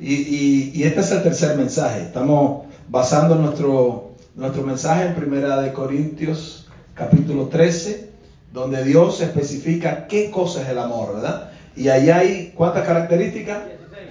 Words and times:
Y, 0.00 0.82
este 0.82 1.00
es 1.00 1.10
el 1.12 1.22
tercer 1.22 1.56
mensaje. 1.56 2.02
Estamos 2.02 2.66
basando 2.88 3.36
nuestro, 3.36 4.12
nuestro 4.34 4.62
mensaje 4.62 5.06
en 5.06 5.14
Primera 5.14 5.60
de 5.60 5.72
Corintios 5.72 6.66
capítulo 6.94 7.46
13, 7.46 8.10
donde 8.52 8.84
Dios 8.84 9.20
especifica 9.20 10.06
qué 10.06 10.30
cosa 10.30 10.62
es 10.62 10.68
el 10.68 10.78
amor, 10.78 11.14
¿verdad? 11.14 11.50
Y 11.76 11.88
ahí 11.88 12.10
hay 12.10 12.52
cuántas 12.54 12.86
características? 12.86 13.58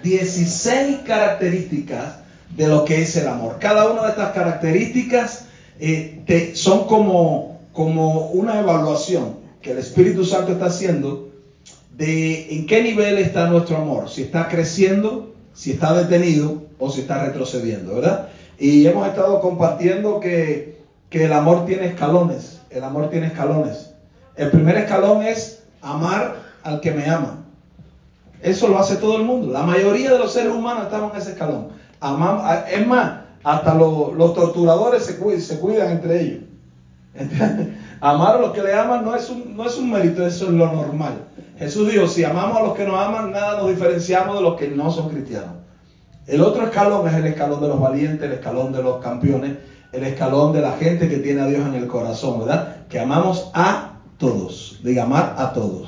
16 0.03 0.99
características 1.05 2.17
de 2.55 2.67
lo 2.67 2.83
que 2.83 3.01
es 3.01 3.15
el 3.15 3.27
amor. 3.27 3.57
Cada 3.59 3.89
una 3.89 4.03
de 4.03 4.09
estas 4.09 4.33
características 4.33 5.45
eh, 5.79 6.51
son 6.55 6.87
como, 6.87 7.61
como 7.71 8.27
una 8.27 8.59
evaluación 8.59 9.37
que 9.61 9.71
el 9.71 9.77
Espíritu 9.77 10.25
Santo 10.25 10.51
está 10.53 10.65
haciendo 10.65 11.29
de 11.95 12.53
en 12.55 12.67
qué 12.67 12.83
nivel 12.83 13.17
está 13.17 13.47
nuestro 13.47 13.77
amor, 13.77 14.09
si 14.09 14.23
está 14.23 14.49
creciendo, 14.49 15.32
si 15.53 15.71
está 15.71 15.93
detenido 15.93 16.63
o 16.79 16.89
si 16.89 17.01
está 17.01 17.25
retrocediendo, 17.25 17.95
¿verdad? 17.95 18.29
Y 18.59 18.85
hemos 18.85 19.07
estado 19.07 19.39
compartiendo 19.41 20.19
que, 20.19 20.81
que 21.09 21.25
el 21.25 21.33
amor 21.33 21.65
tiene 21.65 21.87
escalones, 21.87 22.61
el 22.69 22.83
amor 22.83 23.09
tiene 23.09 23.27
escalones. 23.27 23.91
El 24.35 24.49
primer 24.49 24.77
escalón 24.77 25.23
es 25.23 25.63
amar 25.81 26.35
al 26.63 26.79
que 26.81 26.91
me 26.91 27.09
ama. 27.09 27.43
Eso 28.41 28.67
lo 28.67 28.79
hace 28.79 28.97
todo 28.97 29.17
el 29.17 29.23
mundo. 29.23 29.51
La 29.51 29.63
mayoría 29.63 30.11
de 30.11 30.19
los 30.19 30.33
seres 30.33 30.51
humanos 30.51 30.85
estamos 30.85 31.13
en 31.13 31.21
ese 31.21 31.31
escalón. 31.31 31.69
es 32.71 32.87
más, 32.87 33.21
hasta 33.43 33.73
los 33.73 34.33
torturadores 34.33 35.03
se, 35.03 35.17
cuidan, 35.59 35.91
entre 35.91 36.21
ellos. 36.21 36.43
Amar 38.01 38.35
a 38.35 38.39
los 38.39 38.51
que 38.51 38.61
le 38.61 38.73
aman 38.73 39.05
no 39.05 39.15
es, 39.15 39.29
un, 39.29 39.55
no 39.55 39.65
es 39.65 39.77
un 39.77 39.91
mérito, 39.91 40.25
eso 40.25 40.45
es 40.45 40.51
lo 40.51 40.71
normal. 40.71 41.25
Jesús 41.57 41.91
dijo, 41.91 42.07
si 42.07 42.23
amamos 42.23 42.57
a 42.57 42.63
los 42.63 42.73
que 42.75 42.85
nos 42.85 42.99
aman, 42.99 43.31
nada 43.31 43.59
nos 43.59 43.69
diferenciamos 43.69 44.35
de 44.35 44.41
los 44.41 44.57
que 44.57 44.67
no 44.69 44.91
son 44.91 45.09
cristianos. 45.09 45.63
El 46.25 46.41
otro 46.41 46.63
escalón 46.63 47.07
es 47.07 47.13
el 47.13 47.25
escalón 47.25 47.61
de 47.61 47.67
los 47.67 47.79
valientes, 47.79 48.23
el 48.23 48.33
escalón 48.33 48.71
de 48.71 48.81
los 48.81 49.01
campeones, 49.03 49.57
el 49.91 50.03
escalón 50.03 50.53
de 50.53 50.61
la 50.61 50.71
gente 50.73 51.07
que 51.07 51.17
tiene 51.17 51.41
a 51.41 51.45
Dios 51.45 51.67
en 51.67 51.75
el 51.75 51.87
corazón, 51.87 52.39
¿verdad? 52.39 52.87
Que 52.89 52.99
amamos 52.99 53.51
a 53.53 53.99
todos. 54.17 54.79
Diga, 54.83 55.03
amar 55.03 55.35
a 55.37 55.53
todos. 55.53 55.87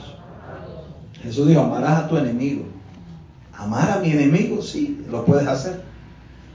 Jesús 1.23 1.47
dijo, 1.47 1.61
amarás 1.61 2.03
a 2.03 2.07
tu 2.07 2.17
enemigo. 2.17 2.65
Amar 3.53 3.89
a 3.91 3.99
mi 3.99 4.11
enemigo, 4.11 4.61
sí, 4.61 5.03
lo 5.09 5.25
puedes 5.25 5.47
hacer. 5.47 5.81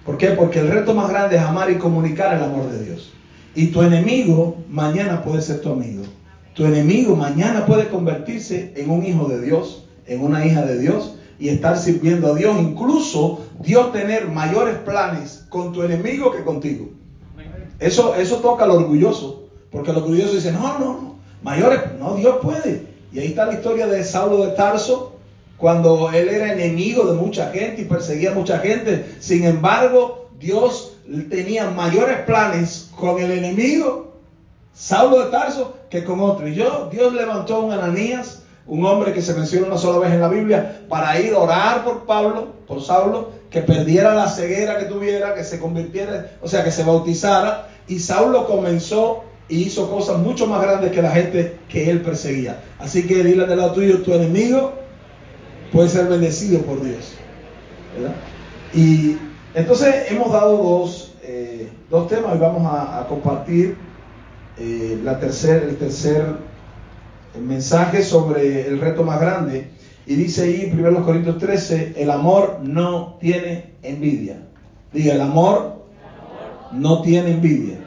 ¿Por 0.05 0.17
qué? 0.17 0.29
Porque 0.29 0.61
el 0.61 0.71
reto 0.71 0.95
más 0.95 1.09
grande 1.09 1.37
es 1.37 1.43
amar 1.43 1.71
y 1.71 1.79
comunicar 1.79 2.37
el 2.37 2.45
amor 2.45 2.71
de 2.71 2.85
Dios. 2.85 3.13
Y 3.55 3.69
tu 3.69 3.83
enemigo 3.83 4.57
mañana 4.69 5.23
puede 5.23 5.43
ser 5.43 5.61
tu 5.61 5.73
amigo. 5.73 6.05
Tu 6.55 6.65
enemigo 6.65 7.17
mañana 7.17 7.67
puede 7.67 7.89
convertirse 7.89 8.73
en 8.77 8.91
un 8.91 9.05
hijo 9.05 9.29
de 9.29 9.41
Dios, 9.41 9.85
en 10.07 10.23
una 10.23 10.45
hija 10.47 10.63
de 10.63 10.79
Dios 10.79 11.15
y 11.39 11.49
estar 11.49 11.79
sirviendo 11.79 12.33
a 12.33 12.37
Dios. 12.37 12.57
Incluso 12.61 13.41
Dios 13.61 13.93
tener 13.93 14.29
mayores 14.29 14.77
planes 14.79 15.47
con 15.49 15.73
tu 15.73 15.83
enemigo 15.83 16.33
que 16.33 16.45
contigo. 16.45 16.91
Eso, 17.79 18.15
eso 18.15 18.37
toca 18.37 18.65
al 18.65 18.73
orgulloso. 18.73 19.49
Porque 19.71 19.91
el 19.91 19.99
orgulloso 19.99 20.35
dice, 20.35 20.53
no, 20.53 20.79
no, 20.79 20.79
no, 20.79 21.15
mayores, 21.43 21.81
no, 21.99 22.15
Dios 22.17 22.37
puede. 22.43 22.87
Y 23.13 23.21
ahí 23.21 23.29
está 23.29 23.47
la 23.47 23.55
historia 23.55 23.87
de 23.87 24.05
Saulo 24.05 24.45
de 24.45 24.53
Tarso, 24.53 25.17
cuando 25.57 26.11
él 26.13 26.29
era 26.29 26.53
enemigo 26.53 27.05
de 27.05 27.15
mucha 27.15 27.51
gente 27.51 27.83
y 27.83 27.85
perseguía 27.85 28.33
a 28.33 28.35
mucha 28.35 28.59
gente. 28.59 29.15
Sin 29.21 29.45
embargo, 29.45 30.29
Dios 30.39 30.97
tenía 31.29 31.71
mayores 31.71 32.19
planes 32.21 32.90
con 33.01 33.21
el 33.21 33.31
enemigo, 33.33 34.13
Saulo 34.73 35.25
de 35.25 35.31
Tarso, 35.31 35.75
que 35.89 36.05
con 36.05 36.21
otro. 36.21 36.47
Y 36.47 36.55
yo, 36.55 36.89
Dios 36.93 37.13
levantó 37.13 37.57
a 37.57 37.59
un 37.61 37.73
Ananías, 37.73 38.43
un 38.67 38.85
hombre 38.85 39.13
que 39.13 39.23
se 39.23 39.35
menciona 39.35 39.67
una 39.67 39.79
sola 39.79 39.99
vez 39.99 40.13
en 40.13 40.21
la 40.21 40.29
Biblia, 40.29 40.83
para 40.89 41.19
ir 41.19 41.35
a 41.35 41.39
orar 41.39 41.85
por 41.85 42.07
Pablo, 42.07 42.49
por 42.69 42.83
Saulo, 42.83 43.31
que 43.51 43.63
perdiera 43.63 44.15
la 44.15 44.29
ceguera 44.29 44.79
que 44.79 44.85
tuviera, 44.85 45.35
que 45.35 45.43
se 45.43 45.59
convirtiera, 45.59 46.37
o 46.41 46.47
sea, 46.47 46.63
que 46.63 46.71
se 46.71 46.85
bautizara. 46.85 47.69
Y 47.89 47.99
Saulo 47.99 48.47
comenzó 48.47 49.25
y 49.49 49.65
hizo 49.65 49.91
cosas 49.91 50.19
mucho 50.19 50.47
más 50.47 50.63
grandes 50.63 50.93
que 50.93 51.03
la 51.03 51.11
gente 51.11 51.59
que 51.69 51.91
él 51.91 52.03
perseguía. 52.03 52.63
Así 52.79 53.07
que 53.07 53.25
dile 53.25 53.47
de 53.47 53.57
lado 53.57 53.73
tuyo, 53.73 54.03
tu 54.03 54.15
enemigo 54.15 54.75
puede 55.73 55.89
ser 55.89 56.07
bendecido 56.07 56.61
por 56.63 56.83
Dios. 56.83 57.15
Y 58.73 59.17
entonces 59.55 60.11
hemos 60.11 60.33
dado 60.33 60.57
dos, 60.57 61.10
eh, 61.23 61.69
dos 61.91 62.09
temas 62.09 62.37
y 62.37 62.39
vamos 62.39 62.63
a, 62.67 63.07
compartir 63.09 63.77
eh, 64.59 64.99
la 65.03 65.13
el 65.13 65.77
tercer 65.77 66.51
mensaje 67.41 68.03
sobre 68.03 68.67
el 68.67 68.81
reto 68.81 69.05
más 69.05 69.21
grande. 69.21 69.71
Y 70.07 70.15
dice 70.15 70.45
ahí 70.45 70.71
en 70.73 70.85
1 70.85 71.05
Corintios 71.05 71.39
13, 71.39 71.95
el 71.97 72.11
amor 72.11 72.61
no 72.63 73.19
tiene 73.21 73.75
envidia. 73.83 74.43
Diga, 74.93 75.15
el 75.15 75.21
amor 75.21 75.85
no 76.73 77.03
tiene 77.03 77.33
envidia. 77.33 77.79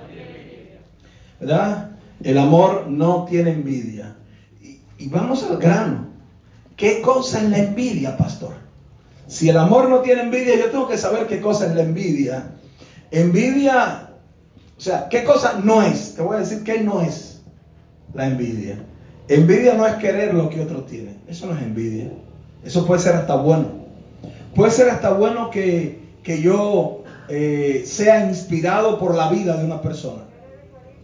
¿verdad? 1.43 1.91
El 2.23 2.37
amor 2.37 2.85
no 2.87 3.25
tiene 3.25 3.51
envidia. 3.51 4.15
Y, 4.99 5.07
vamos 5.09 5.43
al 5.43 5.57
grano. 5.57 6.07
¿Qué 6.77 7.01
cosa 7.01 7.39
es 7.39 7.49
la 7.49 7.59
envidia, 7.59 8.17
pastor? 8.17 8.53
Si 9.27 9.49
el 9.49 9.57
amor 9.57 9.89
no 9.89 9.99
tiene 9.99 10.23
envidia, 10.23 10.57
yo 10.57 10.69
tengo 10.71 10.87
que 10.87 10.97
saber 10.97 11.27
qué 11.27 11.41
cosa 11.41 11.67
es 11.67 11.75
la 11.75 11.83
envidia. 11.83 12.51
Envidia, 13.13 14.09
o 14.75 14.81
sea, 14.81 15.07
¿qué 15.07 15.23
cosa 15.23 15.61
no 15.63 15.83
es? 15.83 16.15
Te 16.15 16.23
voy 16.23 16.37
a 16.37 16.39
decir 16.39 16.63
qué 16.63 16.81
no 16.81 17.01
es 17.01 17.43
la 18.15 18.25
envidia. 18.25 18.79
Envidia 19.27 19.75
no 19.75 19.85
es 19.85 19.93
querer 19.95 20.33
lo 20.33 20.49
que 20.49 20.61
otro 20.61 20.83
tiene. 20.83 21.15
Eso 21.27 21.45
no 21.45 21.55
es 21.55 21.61
envidia. 21.61 22.11
Eso 22.65 22.87
puede 22.87 23.01
ser 23.01 23.15
hasta 23.15 23.35
bueno. 23.35 23.67
Puede 24.55 24.71
ser 24.71 24.89
hasta 24.89 25.11
bueno 25.11 25.51
que, 25.51 25.99
yo 26.25 27.03
eh, 27.29 27.83
sea 27.85 28.25
inspirado 28.25 28.97
por 28.97 29.13
la 29.13 29.29
vida 29.29 29.57
de 29.57 29.65
una 29.65 29.81
persona 29.81 30.23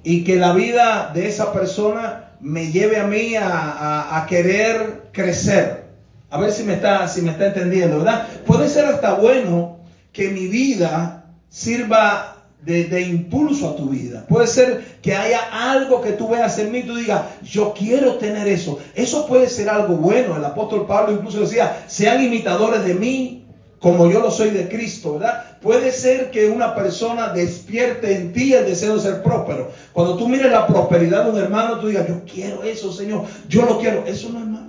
y 0.03 0.23
que 0.23 0.37
la 0.37 0.53
vida 0.53 1.11
de 1.13 1.27
esa 1.27 1.53
persona 1.53 2.31
me 2.41 2.71
lleve 2.71 2.97
a 2.97 3.05
mí 3.05 3.35
a, 3.35 4.25
querer 4.27 5.09
crecer. 5.11 5.83
A 6.31 6.39
ver 6.39 6.51
si 6.51 6.63
me, 6.63 6.73
está, 6.73 7.07
si 7.07 7.21
me 7.21 7.31
está 7.31 7.47
entendiendo, 7.47 7.99
¿verdad? 7.99 8.27
Puede 8.47 8.67
ser 8.67 8.85
hasta 8.85 9.13
bueno 9.13 9.77
que 10.11 10.29
mi 10.29 10.47
vida 10.47 11.18
sirva 11.49 12.35
de, 12.61 13.01
impulso 13.01 13.69
a 13.69 13.75
tu 13.75 13.89
vida. 13.89 14.25
Puede 14.27 14.47
ser 14.47 14.83
que 15.01 15.15
haya 15.15 15.39
algo 15.71 16.01
que 16.01 16.11
tú 16.11 16.29
veas 16.29 16.57
en 16.59 16.71
mí 16.71 16.79
y 16.79 16.83
tú 16.83 16.95
digas, 16.95 17.21
yo 17.43 17.73
quiero 17.73 18.15
tener 18.15 18.47
eso. 18.47 18.79
Eso 18.95 19.27
puede 19.27 19.49
ser 19.49 19.69
algo 19.69 19.95
bueno. 19.95 20.35
El 20.35 20.45
apóstol 20.45 20.85
Pablo 20.85 21.13
incluso 21.13 21.39
decía, 21.41 21.85
sean 21.87 22.23
imitadores 22.23 22.83
de 22.83 22.93
mí 22.93 23.45
como 23.79 24.11
yo 24.11 24.19
lo 24.19 24.29
soy 24.29 24.49
de 24.49 24.67
Cristo, 24.67 25.13
¿verdad? 25.13 25.57
Puede 25.61 25.93
ser 25.93 26.31
que 26.31 26.49
una 26.49 26.75
persona 26.75 27.29
despierte 27.29 28.13
en 28.13 28.33
ti 28.33 28.53
el 28.53 28.65
deseo 28.65 28.95
de 28.95 29.01
ser 29.01 29.23
próspero. 29.23 29.71
Cuando 29.93 30.17
tú 30.17 30.27
mires 30.27 30.51
la 30.51 30.67
prosperidad 30.67 31.23
de 31.23 31.31
un 31.31 31.37
hermano, 31.37 31.79
tú 31.79 31.87
digas, 31.87 32.05
yo 32.05 32.21
quiero 32.25 32.63
eso, 32.63 32.91
Señor, 32.91 33.23
yo 33.47 33.63
lo 33.63 33.79
quiero. 33.79 34.05
Eso 34.05 34.29
no 34.29 34.39
es 34.39 34.45
malo. 34.45 34.67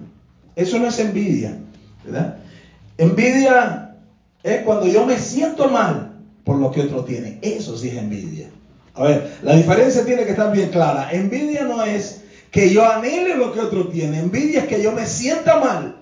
Eso 0.54 0.78
no 0.78 0.86
es 0.86 0.98
envidia, 1.00 1.58
¿verdad? 2.04 2.36
Envidia 2.98 3.96
es 4.44 4.62
cuando 4.62 4.86
yo 4.86 5.04
me 5.04 5.18
siento 5.18 5.68
mal 5.68 6.09
por 6.44 6.56
lo 6.56 6.70
que 6.70 6.82
otro 6.82 7.04
tiene. 7.04 7.38
Eso 7.42 7.76
sí 7.76 7.88
es 7.88 7.96
envidia. 7.96 8.48
A 8.94 9.04
ver, 9.04 9.38
la 9.42 9.56
diferencia 9.56 10.04
tiene 10.04 10.24
que 10.24 10.32
estar 10.32 10.52
bien 10.52 10.70
clara. 10.70 11.10
Envidia 11.12 11.64
no 11.64 11.82
es 11.84 12.22
que 12.50 12.70
yo 12.70 12.84
anhele 12.84 13.36
lo 13.36 13.52
que 13.52 13.60
otro 13.60 13.88
tiene. 13.88 14.18
Envidia 14.18 14.60
es 14.60 14.66
que 14.66 14.82
yo 14.82 14.92
me 14.92 15.06
sienta 15.06 15.58
mal 15.58 15.96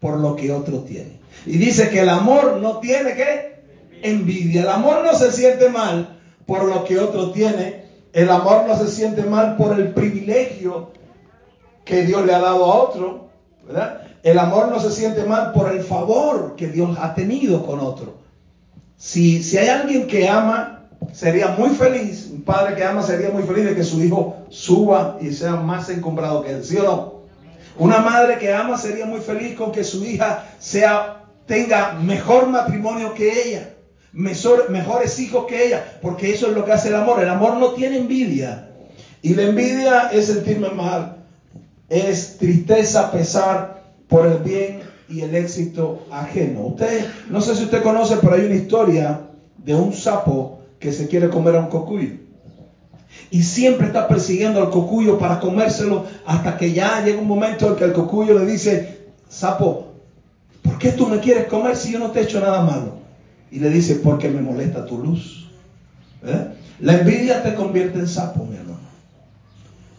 por 0.00 0.18
lo 0.18 0.36
que 0.36 0.52
otro 0.52 0.80
tiene. 0.80 1.18
Y 1.46 1.58
dice 1.58 1.88
que 1.90 2.00
el 2.00 2.08
amor 2.08 2.58
no 2.60 2.78
tiene 2.78 3.14
que 3.14 3.58
envidia. 4.02 4.62
El 4.62 4.68
amor 4.68 5.04
no 5.04 5.16
se 5.16 5.30
siente 5.32 5.68
mal 5.68 6.18
por 6.46 6.64
lo 6.64 6.84
que 6.84 6.98
otro 6.98 7.30
tiene. 7.30 7.84
El 8.12 8.30
amor 8.30 8.64
no 8.66 8.76
se 8.76 8.88
siente 8.88 9.22
mal 9.22 9.56
por 9.56 9.78
el 9.78 9.92
privilegio 9.92 10.90
que 11.84 12.04
Dios 12.04 12.26
le 12.26 12.34
ha 12.34 12.40
dado 12.40 12.64
a 12.64 12.74
otro. 12.74 13.28
¿verdad? 13.66 14.02
El 14.22 14.38
amor 14.38 14.68
no 14.68 14.80
se 14.80 14.90
siente 14.90 15.24
mal 15.24 15.52
por 15.52 15.70
el 15.70 15.82
favor 15.82 16.56
que 16.56 16.68
Dios 16.68 16.96
ha 17.00 17.14
tenido 17.14 17.64
con 17.64 17.80
otro. 17.80 18.14
Si, 18.98 19.44
si 19.44 19.56
hay 19.56 19.68
alguien 19.68 20.08
que 20.08 20.28
ama, 20.28 20.88
sería 21.12 21.48
muy 21.56 21.70
feliz, 21.70 22.28
un 22.32 22.42
padre 22.42 22.74
que 22.74 22.84
ama 22.84 23.02
sería 23.02 23.30
muy 23.30 23.44
feliz 23.44 23.64
de 23.64 23.76
que 23.76 23.84
su 23.84 24.02
hijo 24.02 24.36
suba 24.50 25.18
y 25.20 25.32
sea 25.32 25.54
más 25.56 25.88
encumbrado 25.88 26.42
que 26.42 26.50
él, 26.50 26.64
¿sí 26.64 26.76
o 26.76 26.82
no? 26.82 27.18
Una 27.78 28.00
madre 28.00 28.38
que 28.38 28.52
ama 28.52 28.76
sería 28.76 29.06
muy 29.06 29.20
feliz 29.20 29.54
con 29.54 29.70
que 29.70 29.84
su 29.84 30.04
hija 30.04 30.44
sea 30.58 31.26
tenga 31.46 31.92
mejor 31.92 32.48
matrimonio 32.48 33.14
que 33.14 33.48
ella, 33.48 33.70
mejores 34.12 35.18
hijos 35.20 35.46
que 35.46 35.66
ella, 35.66 35.98
porque 36.02 36.34
eso 36.34 36.48
es 36.48 36.54
lo 36.54 36.64
que 36.64 36.72
hace 36.72 36.88
el 36.88 36.96
amor. 36.96 37.22
El 37.22 37.28
amor 37.28 37.56
no 37.56 37.72
tiene 37.74 37.98
envidia. 37.98 38.68
Y 39.22 39.34
la 39.34 39.42
envidia 39.42 40.10
es 40.12 40.26
sentirme 40.26 40.70
mal, 40.70 41.18
es 41.88 42.36
tristeza, 42.38 43.12
pesar 43.12 43.82
por 44.08 44.26
el 44.26 44.38
bien 44.38 44.87
y 45.08 45.22
el 45.22 45.34
éxito 45.34 46.06
ajeno. 46.10 46.66
Usted, 46.66 47.06
no 47.30 47.40
sé 47.40 47.54
si 47.54 47.64
usted 47.64 47.82
conoce, 47.82 48.16
pero 48.20 48.34
hay 48.34 48.44
una 48.44 48.54
historia 48.54 49.22
de 49.56 49.74
un 49.74 49.92
sapo 49.92 50.60
que 50.78 50.92
se 50.92 51.08
quiere 51.08 51.28
comer 51.28 51.56
a 51.56 51.60
un 51.60 51.68
cocuyo. 51.68 52.10
Y 53.30 53.42
siempre 53.42 53.86
está 53.86 54.06
persiguiendo 54.06 54.60
al 54.60 54.70
cocuyo 54.70 55.18
para 55.18 55.40
comérselo 55.40 56.04
hasta 56.26 56.56
que 56.56 56.72
ya 56.72 57.02
llega 57.04 57.20
un 57.20 57.26
momento 57.26 57.68
en 57.68 57.76
que 57.76 57.84
el 57.84 57.92
cocuyo 57.92 58.38
le 58.38 58.46
dice, 58.46 58.98
sapo, 59.28 59.88
¿por 60.62 60.78
qué 60.78 60.92
tú 60.92 61.06
me 61.06 61.20
quieres 61.20 61.46
comer 61.46 61.76
si 61.76 61.92
yo 61.92 61.98
no 61.98 62.10
te 62.10 62.20
he 62.20 62.22
hecho 62.24 62.40
nada 62.40 62.62
malo? 62.62 62.98
Y 63.50 63.58
le 63.60 63.70
dice, 63.70 63.96
porque 63.96 64.28
me 64.28 64.42
molesta 64.42 64.84
tu 64.84 64.98
luz. 64.98 65.48
¿Eh? 66.24 66.48
La 66.80 66.98
envidia 66.98 67.42
te 67.42 67.54
convierte 67.54 67.98
en 67.98 68.06
sapo, 68.06 68.44
mi 68.44 68.56
hermano. 68.56 68.78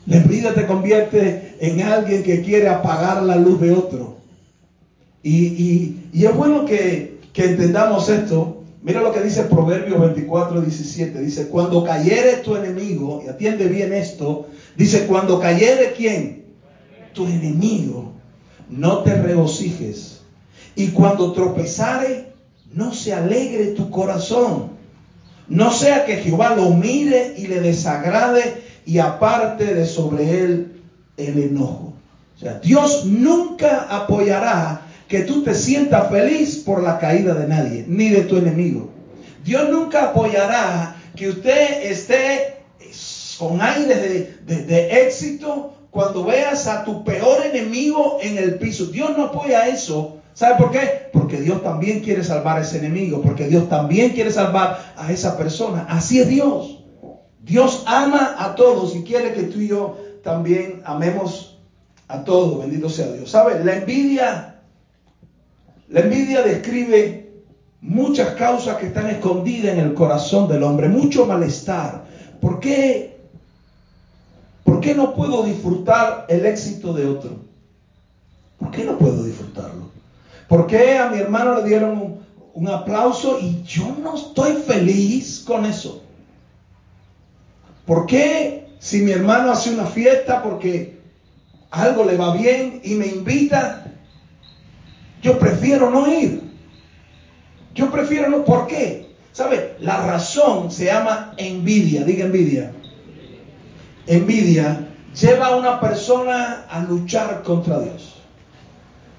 La 0.05 0.17
envidia 0.17 0.53
te 0.53 0.65
convierte 0.65 1.55
en 1.59 1.81
alguien 1.81 2.23
que 2.23 2.41
quiere 2.41 2.69
apagar 2.69 3.23
la 3.23 3.35
luz 3.35 3.59
de 3.59 3.71
otro. 3.71 4.18
Y, 5.23 5.95
es 6.13 6.35
bueno 6.35 6.65
que, 6.65 7.19
que, 7.33 7.45
entendamos 7.45 8.09
esto. 8.09 8.63
Mira 8.81 9.01
lo 9.01 9.11
que 9.11 9.21
dice 9.21 9.43
Proverbio 9.43 9.99
24, 9.99 10.61
17. 10.61 11.19
Dice, 11.19 11.47
cuando 11.47 11.83
cayere 11.83 12.37
tu 12.37 12.55
enemigo, 12.55 13.21
y 13.25 13.29
atiende 13.29 13.67
bien 13.67 13.93
esto, 13.93 14.47
dice, 14.77 15.05
cuando 15.05 15.39
cayere 15.39 15.93
quién? 15.95 16.45
Tu 17.13 17.25
enemigo, 17.25 18.13
no 18.69 18.99
te 18.99 19.21
regocijes. 19.21 20.21
Y 20.75 20.89
cuando 20.89 21.33
tropezare, 21.33 22.29
no 22.73 22.93
se 22.93 23.13
alegre 23.13 23.71
tu 23.71 23.89
corazón. 23.89 24.79
No 25.47 25.71
sea 25.71 26.05
que 26.05 26.17
Jehová 26.17 26.55
lo 26.55 26.69
mire 26.69 27.33
y 27.37 27.47
le 27.47 27.59
desagrade 27.59 28.61
y 28.85 28.99
aparte 28.99 29.73
de 29.73 29.85
sobre 29.85 30.41
él 30.41 30.81
el 31.17 31.39
enojo. 31.39 31.93
O 32.35 32.39
sea, 32.39 32.59
Dios 32.59 33.05
nunca 33.05 33.87
apoyará 33.89 34.85
que 35.09 35.21
tú 35.21 35.43
te 35.43 35.55
sientas 35.55 36.09
feliz 36.09 36.57
por 36.57 36.83
la 36.83 36.99
caída 36.99 37.33
de 37.33 37.47
nadie, 37.47 37.83
ni 37.87 38.09
de 38.09 38.21
tu 38.21 38.37
enemigo. 38.37 38.89
Dios 39.43 39.67
nunca 39.69 40.11
apoyará 40.11 40.95
que 41.15 41.29
usted 41.29 41.91
esté 41.91 42.59
con 43.39 43.59
aire 43.59 44.37
de, 44.45 45.07
éxito 45.07 45.73
cuando 45.89 46.23
veas 46.23 46.67
a 46.67 46.83
tu 46.83 47.03
peor 47.03 47.43
enemigo 47.43 48.19
en 48.21 48.37
el 48.37 48.59
piso. 48.59 48.85
Dios 48.85 49.17
no 49.17 49.25
apoya 49.25 49.67
eso. 49.67 50.17
¿Sabe 50.35 50.57
por 50.57 50.71
qué? 50.71 51.09
Porque 51.11 51.41
Dios 51.41 51.63
también 51.63 52.01
quiere 52.01 52.23
salvar 52.23 52.57
a 52.57 52.61
ese 52.61 52.77
enemigo, 52.77 53.21
porque 53.21 53.47
Dios 53.47 53.67
también 53.67 54.11
quiere 54.11 54.31
salvar 54.31 54.93
a 54.95 55.11
esa 55.11 55.37
persona. 55.37 55.87
Así 55.89 56.19
es 56.19 56.27
Dios. 56.27 56.83
Dios 57.41 57.83
ama 57.87 58.35
a 58.37 58.53
todos 58.53 58.95
y 58.95 59.03
quiere 59.03 59.33
que 59.33 59.43
tú 59.43 59.59
y 59.59 59.69
yo 59.69 59.97
también 60.23 60.83
amemos 60.85 61.57
a 62.07 62.23
todos. 62.23 62.59
Bendito 62.59 62.89
sea 62.89 63.11
Dios. 63.11 63.31
¿Sabe? 63.31 63.63
La 63.63 63.77
envidia, 63.77 64.48
la 65.89 66.01
envidia 66.01 66.41
describe 66.43 67.43
muchas 67.81 68.33
causas 68.35 68.77
que 68.77 68.87
están 68.87 69.07
escondidas 69.07 69.73
en 69.73 69.79
el 69.79 69.93
corazón 69.93 70.47
del 70.47 70.63
hombre, 70.63 70.87
mucho 70.87 71.25
malestar. 71.25 72.05
¿Por 72.39 72.59
qué? 72.59 73.17
¿Por 74.63 74.81
qué 74.81 74.93
no 74.93 75.13
puedo 75.13 75.43
disfrutar 75.43 76.25
el 76.29 76.45
éxito 76.45 76.93
de 76.93 77.05
otro? 77.05 77.31
¿Por 78.59 78.71
qué 78.71 78.83
no 78.83 78.97
puedo 78.97 79.23
disfrutarlo? 79.23 79.89
¿Por 80.47 80.67
qué 80.67 80.97
a 80.97 81.09
mi 81.09 81.17
hermano 81.17 81.55
le 81.55 81.67
dieron 81.67 81.97
un, 81.97 82.19
un 82.53 82.67
aplauso 82.67 83.39
y 83.39 83.63
yo 83.63 83.95
no 84.01 84.15
estoy 84.15 84.53
feliz 84.53 85.43
con 85.45 85.65
eso? 85.65 86.01
¿Por 87.85 88.05
qué 88.05 88.67
si 88.79 89.01
mi 89.01 89.11
hermano 89.11 89.51
hace 89.51 89.73
una 89.73 89.85
fiesta 89.85 90.43
porque 90.43 90.99
algo 91.71 92.05
le 92.05 92.17
va 92.17 92.35
bien 92.35 92.81
y 92.83 92.95
me 92.95 93.07
invita, 93.07 93.88
yo 95.21 95.37
prefiero 95.39 95.89
no 95.89 96.11
ir? 96.11 96.41
Yo 97.75 97.91
prefiero 97.91 98.29
no. 98.29 98.43
¿Por 98.43 98.67
qué? 98.67 99.09
¿Sabe? 99.31 99.75
La 99.79 100.05
razón 100.05 100.71
se 100.71 100.85
llama 100.85 101.33
envidia. 101.37 102.03
Diga 102.03 102.25
envidia. 102.25 102.71
Envidia 104.07 104.87
lleva 105.19 105.47
a 105.47 105.55
una 105.55 105.79
persona 105.79 106.65
a 106.69 106.81
luchar 106.81 107.43
contra 107.43 107.79
Dios. 107.79 108.15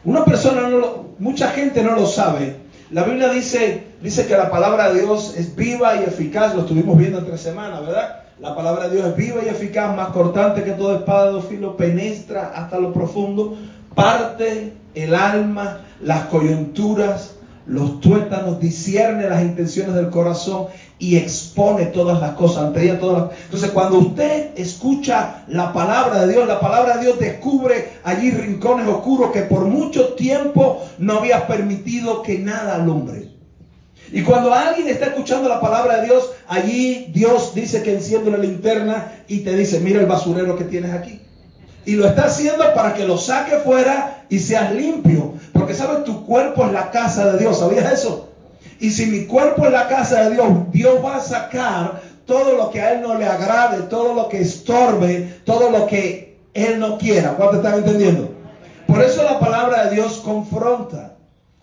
Una 0.05 0.25
persona 0.25 0.62
no 0.62 0.79
lo, 0.79 1.14
mucha 1.19 1.49
gente 1.50 1.82
no 1.82 1.94
lo 1.94 2.06
sabe. 2.06 2.56
La 2.91 3.05
Biblia 3.05 3.29
dice, 3.29 3.85
dice 4.02 4.26
que 4.26 4.37
la 4.37 4.50
palabra 4.50 4.93
de 4.93 5.02
Dios 5.02 5.35
es 5.37 5.55
viva 5.55 5.97
y 5.97 6.05
eficaz. 6.05 6.55
Lo 6.55 6.62
estuvimos 6.62 6.97
viendo 6.97 7.19
entre 7.19 7.38
semanas, 7.38 7.87
¿verdad? 7.87 8.23
La 8.41 8.55
palabra 8.55 8.88
de 8.88 8.97
Dios 8.97 9.08
es 9.08 9.17
viva 9.17 9.43
y 9.44 9.49
eficaz, 9.49 9.94
más 9.94 10.08
cortante 10.08 10.64
que 10.64 10.73
toda 10.73 10.99
espada 10.99 11.32
de 11.32 11.43
filo, 11.43 11.76
penetra 11.76 12.52
hasta 12.55 12.79
lo 12.79 12.93
profundo, 12.93 13.56
parte 13.94 14.73
el 14.95 15.15
alma, 15.15 15.81
las 16.01 16.27
coyunturas, 16.27 17.35
los 17.67 18.01
tuétanos, 18.01 18.59
discierne 18.59 19.29
las 19.29 19.43
intenciones 19.43 19.95
del 19.95 20.11
corazón 20.11 20.67
y 20.99 21.17
expone 21.17 21.87
todas 21.87 22.21
las 22.21 22.33
cosas 22.33 22.65
ante 22.65 22.83
ella. 22.83 22.99
Todas 22.99 23.33
Entonces, 23.45 23.71
cuando 23.71 23.99
usted 23.99 24.51
escucha 24.57 25.45
la 25.47 25.73
palabra 25.73 26.27
de 26.27 26.33
Dios, 26.33 26.49
la 26.49 26.59
palabra 26.59 26.97
de 26.97 27.05
Dios 27.05 27.19
descubre 27.19 27.93
allí 28.03 28.31
rincones 28.31 28.89
oscuros 28.89 29.31
que 29.31 29.43
por 29.43 29.67
mucho 29.67 30.15
tiempo 30.15 30.83
no 30.99 31.19
había 31.19 31.47
permitido 31.47 32.23
que 32.23 32.39
nada 32.39 32.77
alumbre. 32.77 33.29
Y 34.13 34.23
cuando 34.23 34.53
alguien 34.53 34.89
está 34.89 35.07
escuchando 35.07 35.49
la 35.49 35.61
palabra 35.61 36.01
de 36.01 36.07
Dios, 36.07 36.33
allí 36.49 37.11
Dios 37.15 37.55
dice 37.55 37.83
que 37.83 37.95
enciende 37.95 38.31
la 38.31 38.39
linterna 38.39 39.13
y 39.29 39.41
te 39.41 39.55
dice, 39.55 39.79
mira 39.79 40.01
el 40.01 40.07
basurero 40.07 40.57
que 40.59 40.65
tienes 40.65 40.93
aquí. 40.93 41.21
Y 41.85 41.93
lo 41.97 42.06
está 42.06 42.25
haciendo 42.25 42.73
para 42.75 42.94
que 42.94 43.06
lo 43.06 43.17
saque 43.17 43.56
fuera 43.56 44.25
y 44.29 44.38
seas 44.38 44.73
limpio. 44.73 45.35
Porque 45.53 45.75
sabes, 45.75 46.05
tu 46.05 46.25
cuerpo 46.27 46.67
es 46.67 46.73
la 46.73 46.91
casa 46.91 47.32
de 47.32 47.38
Dios. 47.38 47.59
¿Sabías 47.59 47.93
eso? 47.93 48.29
Y 48.79 48.91
si 48.91 49.06
mi 49.06 49.27
cuerpo 49.27 49.67
es 49.67 49.73
la 49.73 49.88
casa 49.88 50.25
de 50.25 50.35
Dios, 50.35 50.49
Dios 50.71 51.05
va 51.05 51.17
a 51.17 51.21
sacar 51.21 52.00
todo 52.27 52.56
lo 52.56 52.71
que 52.71 52.81
a 52.81 52.93
Él 52.93 53.03
no 53.03 53.17
le 53.17 53.27
agrade, 53.27 53.82
todo 53.88 54.15
lo 54.15 54.29
que 54.29 54.41
estorbe, 54.41 55.41
todo 55.44 55.71
lo 55.71 55.87
que 55.87 56.38
Él 56.55 56.79
no 56.79 56.97
quiera. 56.97 57.35
¿Cuánto 57.35 57.56
están 57.56 57.75
entendiendo? 57.75 58.31
Por 58.87 59.03
eso 59.03 59.23
la 59.23 59.38
palabra 59.38 59.85
de 59.85 59.97
Dios 59.97 60.21
confronta. 60.25 61.17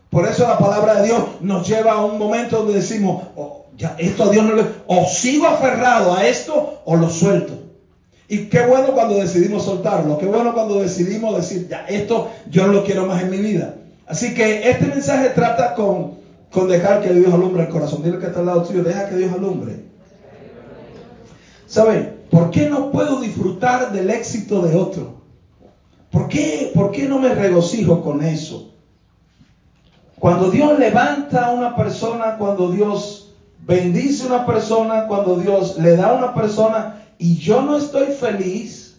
Por 0.10 0.28
eso 0.28 0.48
la 0.48 0.58
palabra 0.58 0.96
de 0.96 1.08
Dios 1.08 1.24
nos 1.42 1.68
lleva 1.68 1.94
a 1.94 2.06
un 2.06 2.18
momento 2.18 2.58
donde 2.58 2.74
decimos, 2.74 3.24
oh, 3.36 3.66
ya, 3.76 3.96
esto 3.98 4.24
a 4.24 4.30
Dios 4.30 4.46
no 4.46 4.56
le... 4.56 4.66
O 4.88 5.06
sigo 5.06 5.48
aferrado 5.48 6.16
a 6.16 6.26
esto 6.26 6.82
o 6.86 6.96
lo 6.96 7.10
suelto. 7.10 7.67
Y 8.30 8.50
qué 8.50 8.66
bueno 8.66 8.94
cuando 8.94 9.16
decidimos 9.16 9.64
soltarlo, 9.64 10.18
qué 10.18 10.26
bueno 10.26 10.54
cuando 10.54 10.82
decidimos 10.82 11.36
decir, 11.38 11.68
ya, 11.70 11.86
esto 11.88 12.30
yo 12.50 12.68
no 12.68 12.74
lo 12.74 12.84
quiero 12.84 13.06
más 13.06 13.24
en 13.24 13.30
mi 13.30 13.38
vida. 13.38 13.76
Así 14.06 14.34
que 14.34 14.70
este 14.70 14.88
mensaje 14.88 15.30
trata 15.30 15.74
con, 15.76 16.16
con 16.52 16.68
dejar 16.68 17.02
que 17.02 17.14
Dios 17.14 17.34
alumbre 17.34 17.64
el 17.64 17.70
corazón. 17.70 18.04
Dile 18.04 18.20
que 18.20 18.28
está 18.28 18.40
al 18.40 18.48
lado 18.48 18.64
tuyo, 18.64 18.84
deja 18.84 19.08
que 19.08 19.16
Dios 19.16 19.32
alumbre. 19.32 19.80
¿Sabe? 21.68 22.18
¿Por 22.30 22.52
qué 22.52 22.70
no 22.70 22.92
puedo 22.92 23.22
disfrutar 23.22 23.94
del 23.94 24.10
éxito 24.10 24.62
de 24.62 24.76
otro? 24.76 25.22
¿Por 26.12 26.28
qué, 26.28 26.72
¿Por 26.74 26.92
qué 26.92 27.08
no 27.08 27.20
me 27.20 27.34
regocijo 27.34 28.02
con 28.02 28.24
eso? 28.24 28.74
Cuando 30.20 30.50
Dios 30.50 30.80
levanta 30.80 31.46
a 31.46 31.52
una 31.52 31.76
persona, 31.76 32.38
cuando 32.38 32.72
Dios 32.72 33.36
bendice 33.60 34.24
a 34.24 34.28
una 34.28 34.46
persona, 34.46 35.08
cuando 35.08 35.38
Dios 35.38 35.78
le 35.78 35.96
da 35.96 36.10
a 36.10 36.18
una 36.18 36.34
persona 36.34 37.07
y 37.18 37.38
yo 37.38 37.62
no 37.62 37.78
estoy 37.78 38.08
feliz, 38.08 38.96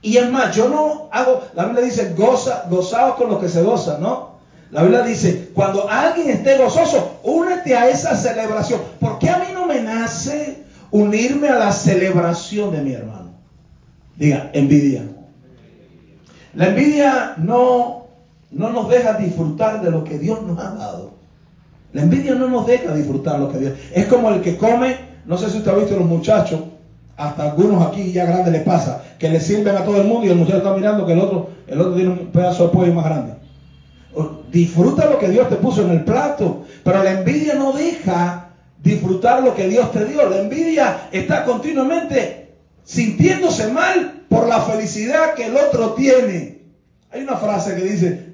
y 0.00 0.16
es 0.16 0.30
más, 0.30 0.54
yo 0.54 0.68
no 0.68 1.08
hago, 1.12 1.42
la 1.54 1.66
Biblia 1.66 1.84
dice, 1.84 2.14
goza, 2.16 2.64
gozaos 2.68 3.16
con 3.16 3.30
lo 3.30 3.40
que 3.40 3.48
se 3.48 3.62
goza, 3.62 3.98
¿no? 3.98 4.32
La 4.70 4.82
Biblia 4.82 5.02
dice, 5.02 5.50
cuando 5.54 5.88
alguien 5.88 6.30
esté 6.30 6.56
gozoso, 6.58 7.20
únete 7.22 7.76
a 7.76 7.88
esa 7.88 8.16
celebración. 8.16 8.80
¿Por 8.98 9.18
qué 9.18 9.28
a 9.28 9.38
mí 9.38 9.46
no 9.52 9.66
me 9.66 9.80
nace 9.80 10.64
unirme 10.90 11.48
a 11.48 11.58
la 11.58 11.72
celebración 11.72 12.72
de 12.72 12.82
mi 12.82 12.92
hermano? 12.92 13.30
Diga, 14.16 14.50
envidia. 14.54 15.04
La 16.54 16.68
envidia 16.68 17.34
no 17.36 18.02
no 18.52 18.70
nos 18.70 18.88
deja 18.88 19.14
disfrutar 19.14 19.82
de 19.82 19.90
lo 19.90 20.04
que 20.04 20.18
Dios 20.18 20.42
nos 20.42 20.58
ha 20.58 20.72
dado. 20.72 21.12
La 21.92 22.02
envidia 22.02 22.34
no 22.34 22.48
nos 22.48 22.66
deja 22.66 22.94
disfrutar 22.94 23.40
lo 23.40 23.50
que 23.50 23.58
Dios. 23.58 23.72
Es 23.92 24.06
como 24.06 24.30
el 24.30 24.42
que 24.42 24.56
come, 24.56 24.96
no 25.26 25.36
sé 25.36 25.50
si 25.50 25.58
usted 25.58 25.70
ha 25.70 25.76
visto 25.76 25.96
los 25.96 26.06
muchachos, 26.06 26.60
hasta 27.16 27.50
algunos 27.50 27.86
aquí 27.86 28.12
ya 28.12 28.24
grandes 28.24 28.52
les 28.52 28.62
pasa, 28.62 29.02
que 29.18 29.28
le 29.28 29.40
sirven 29.40 29.76
a 29.76 29.84
todo 29.84 30.00
el 30.00 30.06
mundo 30.06 30.26
y 30.26 30.30
el 30.30 30.36
muchacho 30.36 30.58
está 30.58 30.74
mirando 30.74 31.06
que 31.06 31.12
el 31.12 31.20
otro, 31.20 31.50
el 31.66 31.80
otro 31.80 31.94
tiene 31.94 32.10
un 32.10 32.26
pedazo 32.28 32.64
de 32.64 32.68
pollo 32.70 32.94
más 32.94 33.04
grande. 33.04 33.34
Disfruta 34.50 35.08
lo 35.08 35.18
que 35.18 35.28
Dios 35.28 35.48
te 35.48 35.56
puso 35.56 35.82
en 35.82 35.90
el 35.90 36.04
plato, 36.04 36.64
pero 36.84 37.02
la 37.02 37.20
envidia 37.20 37.54
no 37.54 37.72
deja 37.72 38.50
disfrutar 38.82 39.42
lo 39.42 39.54
que 39.54 39.68
Dios 39.68 39.90
te 39.92 40.04
dio. 40.04 40.28
La 40.28 40.40
envidia 40.40 41.08
está 41.10 41.44
continuamente 41.44 42.54
sintiéndose 42.84 43.68
mal 43.68 44.24
por 44.28 44.48
la 44.48 44.60
felicidad 44.60 45.34
que 45.34 45.46
el 45.46 45.56
otro 45.56 45.94
tiene. 45.94 46.60
Hay 47.10 47.22
una 47.22 47.36
frase 47.36 47.74
que 47.76 47.84
dice, 47.84 48.32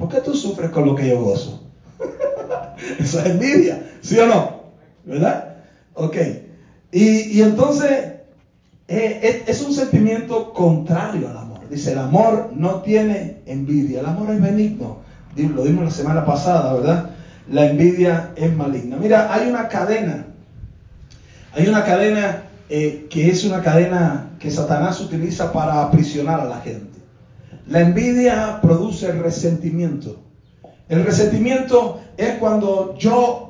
¿Por 0.00 0.08
qué 0.08 0.22
tú 0.22 0.34
sufres 0.34 0.70
con 0.70 0.86
lo 0.86 0.94
que 0.94 1.10
yo 1.10 1.20
gozo? 1.20 1.62
Eso 2.98 3.20
es 3.20 3.26
envidia, 3.26 3.82
¿sí 4.00 4.18
o 4.18 4.26
no? 4.26 4.62
¿Verdad? 5.04 5.56
Ok. 5.92 6.16
Y, 6.92 7.40
entonces 7.40 8.14
eh, 8.88 9.44
es, 9.46 9.62
un 9.62 9.72
sentimiento 9.72 10.52
contrario 10.52 11.28
al 11.28 11.36
amor. 11.36 11.60
Dice, 11.70 11.92
el 11.92 11.98
amor 11.98 12.50
no 12.54 12.82
tiene 12.82 13.42
envidia, 13.46 14.00
el 14.00 14.06
amor 14.06 14.30
es 14.30 14.40
benigno. 14.40 14.98
Lo 15.36 15.62
dimos 15.62 15.84
la 15.84 15.90
semana 15.90 16.26
pasada, 16.26 16.74
¿verdad? 16.74 17.10
La 17.48 17.66
envidia 17.66 18.32
es 18.34 18.54
maligna. 18.56 18.96
Mira, 18.96 19.32
hay 19.32 19.48
una 19.48 19.68
cadena. 19.68 20.26
Hay 21.54 21.68
una 21.68 21.84
cadena 21.84 22.44
eh, 22.68 23.06
que 23.08 23.30
es 23.30 23.44
una 23.44 23.62
cadena 23.62 24.30
que 24.40 24.50
Satanás 24.50 25.00
utiliza 25.00 25.52
para 25.52 25.82
aprisionar 25.82 26.40
a 26.40 26.44
la 26.44 26.60
gente. 26.60 26.98
La 27.68 27.80
envidia 27.80 28.60
produce 28.60 29.12
resentimiento. 29.12 30.20
El 30.88 31.04
resentimiento 31.04 32.00
es 32.16 32.34
cuando 32.34 32.96
yo 32.98 33.49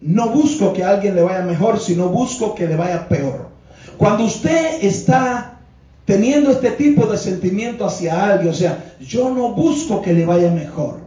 no 0.00 0.30
busco 0.30 0.72
que 0.72 0.82
a 0.82 0.90
alguien 0.90 1.14
le 1.14 1.22
vaya 1.22 1.42
mejor, 1.42 1.78
sino 1.78 2.08
busco 2.08 2.54
que 2.54 2.66
le 2.66 2.76
vaya 2.76 3.08
peor. 3.08 3.48
Cuando 3.96 4.24
usted 4.24 4.82
está 4.82 5.58
teniendo 6.04 6.50
este 6.50 6.70
tipo 6.70 7.06
de 7.06 7.18
sentimiento 7.18 7.84
hacia 7.84 8.32
alguien, 8.32 8.50
o 8.50 8.54
sea, 8.54 8.94
yo 9.00 9.30
no 9.30 9.52
busco 9.52 10.00
que 10.00 10.12
le 10.12 10.24
vaya 10.24 10.50
mejor, 10.50 11.00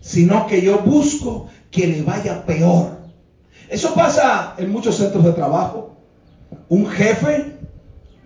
sino 0.00 0.46
que 0.46 0.60
yo 0.62 0.78
busco 0.78 1.48
que 1.70 1.86
le 1.86 2.02
vaya 2.02 2.44
peor. 2.44 2.98
Eso 3.68 3.94
pasa 3.94 4.54
en 4.58 4.70
muchos 4.70 4.96
centros 4.96 5.24
de 5.24 5.32
trabajo. 5.32 5.96
Un 6.68 6.86
jefe 6.86 7.54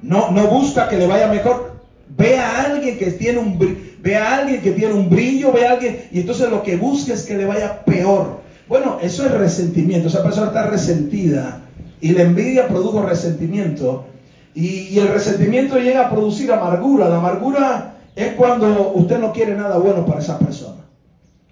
no, 0.02 0.30
busca 0.48 0.88
que 0.88 0.96
le 0.96 1.06
vaya 1.06 1.28
mejor. 1.28 1.74
Ve 2.08 2.38
a 2.38 2.62
alguien 2.62 2.98
que 2.98 3.10
tiene 3.12 3.38
un 3.38 3.58
ve 4.00 4.16
a 4.16 4.36
alguien 4.36 4.60
que 4.60 4.72
tiene 4.72 4.92
un 4.92 5.08
brillo, 5.08 5.52
ve 5.52 5.66
a 5.66 5.72
alguien 5.72 6.08
y 6.12 6.20
entonces 6.20 6.50
lo 6.50 6.62
que 6.62 6.76
busca 6.76 7.14
es 7.14 7.22
que 7.22 7.36
le 7.36 7.46
vaya 7.46 7.84
peor. 7.84 8.43
Bueno, 8.68 8.99
eso 9.02 9.26
es 9.26 9.33
resentimiento. 9.33 10.09
Esa 10.09 10.23
persona 10.23 10.49
está 10.49 10.66
resentida 10.66 11.62
y 12.00 12.12
la 12.12 12.23
envidia 12.23 12.68
produjo 12.68 13.02
resentimiento 13.02 14.06
y, 14.54 14.99
el 14.99 15.09
resentimiento 15.09 15.78
llega 15.78 16.06
a 16.06 16.11
producir 16.11 16.52
amargura. 16.52 17.09
La 17.09 17.16
amargura 17.16 17.94
es 18.14 18.35
cuando 18.35 18.92
usted 18.94 19.18
no 19.18 19.33
quiere 19.33 19.56
nada 19.56 19.78
bueno 19.78 20.06
para 20.06 20.21
esa 20.21 20.38
persona. 20.38 20.83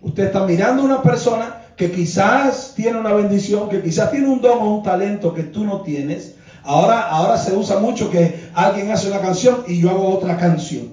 Usted 0.00 0.24
está 0.24 0.46
mirando 0.46 0.82
a 0.82 0.86
una 0.86 1.02
persona 1.02 1.62
que 1.76 1.90
quizás 1.90 2.74
tiene 2.76 2.98
una 2.98 3.12
bendición, 3.12 3.68
que 3.68 3.82
quizás 3.82 4.10
tiene 4.10 4.28
un 4.28 4.40
don 4.40 4.58
o 4.58 4.76
un 4.76 4.82
talento 4.82 5.34
que 5.34 5.42
tú 5.42 5.64
no 5.64 5.82
tienes. 5.82 6.36
Ahora, 6.62 7.08
ahora 7.08 7.36
se 7.38 7.54
usa 7.54 7.80
mucho 7.80 8.08
que 8.08 8.48
alguien 8.54 8.90
hace 8.92 9.08
una 9.08 9.20
canción 9.20 9.64
y 9.66 9.80
yo 9.80 9.90
hago 9.90 10.08
otra 10.10 10.36
canción. 10.36 10.92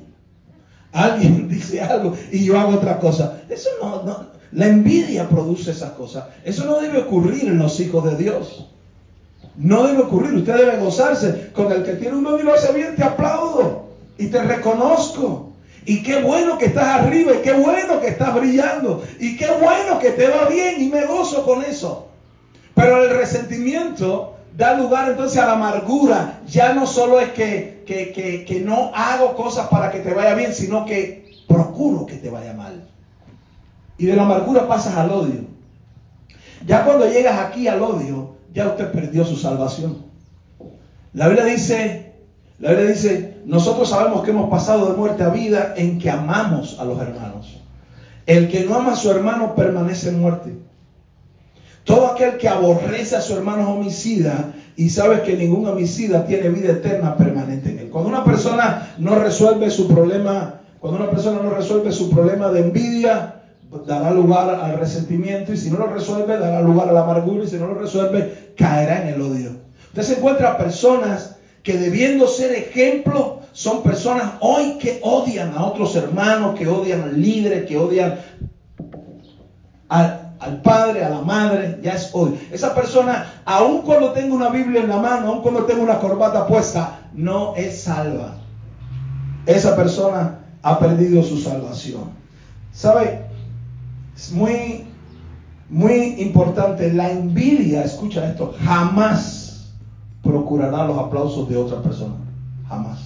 Alguien 0.91 1.47
dice 1.49 1.81
algo 1.81 2.15
y 2.31 2.43
yo 2.43 2.59
hago 2.59 2.73
otra 2.73 2.99
cosa. 2.99 3.41
Eso 3.49 3.69
no, 3.81 4.38
la 4.51 4.67
envidia 4.67 5.29
produce 5.29 5.71
esas 5.71 5.91
cosas. 5.91 6.25
Eso 6.43 6.65
no 6.65 6.79
debe 6.79 6.99
ocurrir 6.99 7.47
en 7.47 7.59
los 7.59 7.79
hijos 7.79 8.03
de 8.05 8.17
Dios. 8.17 8.67
No 9.55 9.85
debe 9.87 10.01
ocurrir. 10.03 10.33
Usted 10.33 10.55
debe 10.57 10.77
gozarse 10.77 11.51
con 11.53 11.71
el 11.71 11.83
que 11.83 11.93
tiene 11.93 12.17
un 12.17 12.23
don 12.23 12.39
y 12.39 12.43
lo 12.43 12.53
hace 12.53 12.73
bien. 12.73 12.95
Te 12.95 13.03
aplaudo 13.03 13.89
y 14.17 14.27
te 14.27 14.41
reconozco. 14.41 15.49
Y 15.85 16.03
qué 16.03 16.21
bueno 16.21 16.57
que 16.57 16.65
estás 16.65 17.01
arriba, 17.01 17.33
y 17.33 17.41
qué 17.41 17.53
bueno 17.53 17.99
que 17.99 18.09
estás 18.09 18.35
brillando, 18.35 19.01
y 19.19 19.37
qué 19.37 19.47
bueno 19.59 19.97
que 19.99 20.11
te 20.11 20.27
va 20.27 20.47
bien, 20.47 20.83
y 20.83 20.89
me 20.89 21.05
gozo 21.05 21.43
con 21.45 21.63
eso. 21.63 22.09
Pero 22.75 23.03
el 23.03 23.17
resentimiento 23.17 24.35
da 24.55 24.75
lugar 24.75 25.09
entonces 25.09 25.39
a 25.39 25.47
la 25.47 25.53
amargura. 25.53 26.41
Ya 26.47 26.73
no 26.73 26.85
solo 26.85 27.19
es 27.19 27.31
que, 27.31 27.83
que, 27.87 28.11
que, 28.11 28.45
que 28.45 28.59
no 28.59 28.91
hago 28.93 29.35
cosas 29.35 29.67
para 29.69 29.89
que 29.89 29.99
te 29.99 30.13
vaya 30.13 30.35
bien, 30.35 30.53
sino 30.53 30.85
que 30.85 31.43
procuro 31.47 32.05
que 32.05 32.15
te 32.15 32.29
vaya 32.29 32.53
mal. 32.53 32.68
Y 33.99 34.07
de 34.07 34.15
la 34.15 34.23
amargura 34.23 34.67
pasas 34.67 34.95
al 34.95 35.11
odio. 35.11 35.41
Ya 36.65 36.83
cuando 36.83 37.07
llegas 37.07 37.37
aquí 37.37 37.67
al 37.67 37.81
odio, 37.83 38.37
ya 38.53 38.69
usted 38.69 38.91
perdió 38.91 39.23
su 39.23 39.35
salvación. 39.35 39.97
La 41.13 41.27
Biblia 41.27 41.45
dice 41.45 42.09
la 42.59 42.71
Biblia 42.71 42.89
dice, 42.89 43.37
nosotros 43.45 43.89
sabemos 43.89 44.21
que 44.23 44.31
hemos 44.31 44.49
pasado 44.49 44.91
de 44.91 44.97
muerte 44.97 45.23
a 45.23 45.29
vida 45.29 45.73
en 45.77 45.97
que 45.97 46.09
amamos 46.09 46.77
a 46.77 46.83
los 46.83 46.99
hermanos. 47.01 47.57
El 48.25 48.49
que 48.49 48.65
no 48.65 48.75
ama 48.75 48.91
a 48.91 48.95
su 48.97 49.09
hermano 49.09 49.55
permanece 49.55 50.09
en 50.09 50.19
muerte. 50.19 50.53
Todo 51.85 52.07
aquel 52.07 52.37
que 52.37 52.49
aborrece 52.49 53.15
a 53.15 53.21
su 53.21 53.33
hermano 53.33 53.61
es 53.61 53.67
homicida 53.69 54.53
y 54.75 54.89
sabes 54.89 55.21
que 55.21 55.37
ningún 55.37 55.65
homicida 55.67 56.25
tiene 56.25 56.49
vida 56.49 56.73
eterna 56.73 57.15
permanente 57.15 57.71
en 57.71 57.79
él. 57.79 57.89
Cuando 57.89 58.09
una 58.09 58.25
persona 58.25 58.93
no 58.97 59.15
resuelve 59.15 59.71
su 59.71 59.87
problema, 59.87 60.59
cuando 60.81 60.99
una 61.01 61.09
persona 61.09 61.41
no 61.41 61.51
resuelve 61.51 61.93
su 61.93 62.09
problema 62.09 62.49
de 62.49 62.59
envidia, 62.59 63.38
dará 63.85 64.11
lugar 64.11 64.49
al 64.49 64.79
resentimiento 64.79 65.53
y 65.53 65.57
si 65.57 65.69
no 65.69 65.77
lo 65.77 65.87
resuelve 65.87 66.37
dará 66.37 66.61
lugar 66.61 66.89
a 66.89 66.93
la 66.93 67.01
amargura 67.01 67.43
y 67.43 67.47
si 67.47 67.57
no 67.57 67.67
lo 67.67 67.75
resuelve 67.75 68.53
caerá 68.57 69.03
en 69.03 69.13
el 69.13 69.21
odio. 69.21 69.51
Usted 69.89 70.01
se 70.03 70.17
encuentra 70.17 70.57
personas 70.57 71.35
que 71.63 71.77
debiendo 71.77 72.27
ser 72.27 72.51
ejemplo, 72.53 73.41
son 73.51 73.83
personas 73.83 74.33
hoy 74.39 74.77
que 74.79 74.99
odian 75.03 75.53
a 75.55 75.65
otros 75.65 75.95
hermanos, 75.95 76.57
que 76.57 76.67
odian 76.67 77.01
al 77.01 77.21
líder, 77.21 77.67
que 77.67 77.77
odian 77.77 78.19
al, 79.89 80.61
padre, 80.63 81.03
a 81.03 81.09
la 81.09 81.21
madre, 81.21 81.79
ya 81.83 81.93
es 81.93 82.09
odio. 82.13 82.37
Esa 82.51 82.73
persona, 82.73 83.41
aun 83.45 83.81
cuando 83.81 84.13
tenga 84.13 84.33
una 84.33 84.49
Biblia 84.49 84.81
en 84.81 84.89
la 84.89 84.97
mano, 84.97 85.27
aun 85.27 85.41
cuando 85.41 85.65
tenga 85.65 85.83
una 85.83 85.99
corbata 85.99 86.47
puesta, 86.47 87.09
no 87.13 87.55
es 87.55 87.81
salva. 87.81 88.35
Esa 89.45 89.75
persona 89.75 90.39
ha 90.61 90.79
perdido 90.79 91.21
su 91.23 91.37
salvación. 91.39 92.11
¿Sabe? 92.71 93.28
Es 94.19 94.33
muy, 94.33 94.83
muy 95.69 96.15
importante. 96.17 96.91
La 96.91 97.09
envidia, 97.09 97.85
escucha 97.85 98.27
esto, 98.27 98.53
jamás 98.65 99.71
procurará 100.21 100.83
los 100.83 100.97
aplausos 100.97 101.47
de 101.47 101.55
otra 101.55 101.81
persona. 101.81 102.15
Jamás. 102.67 102.99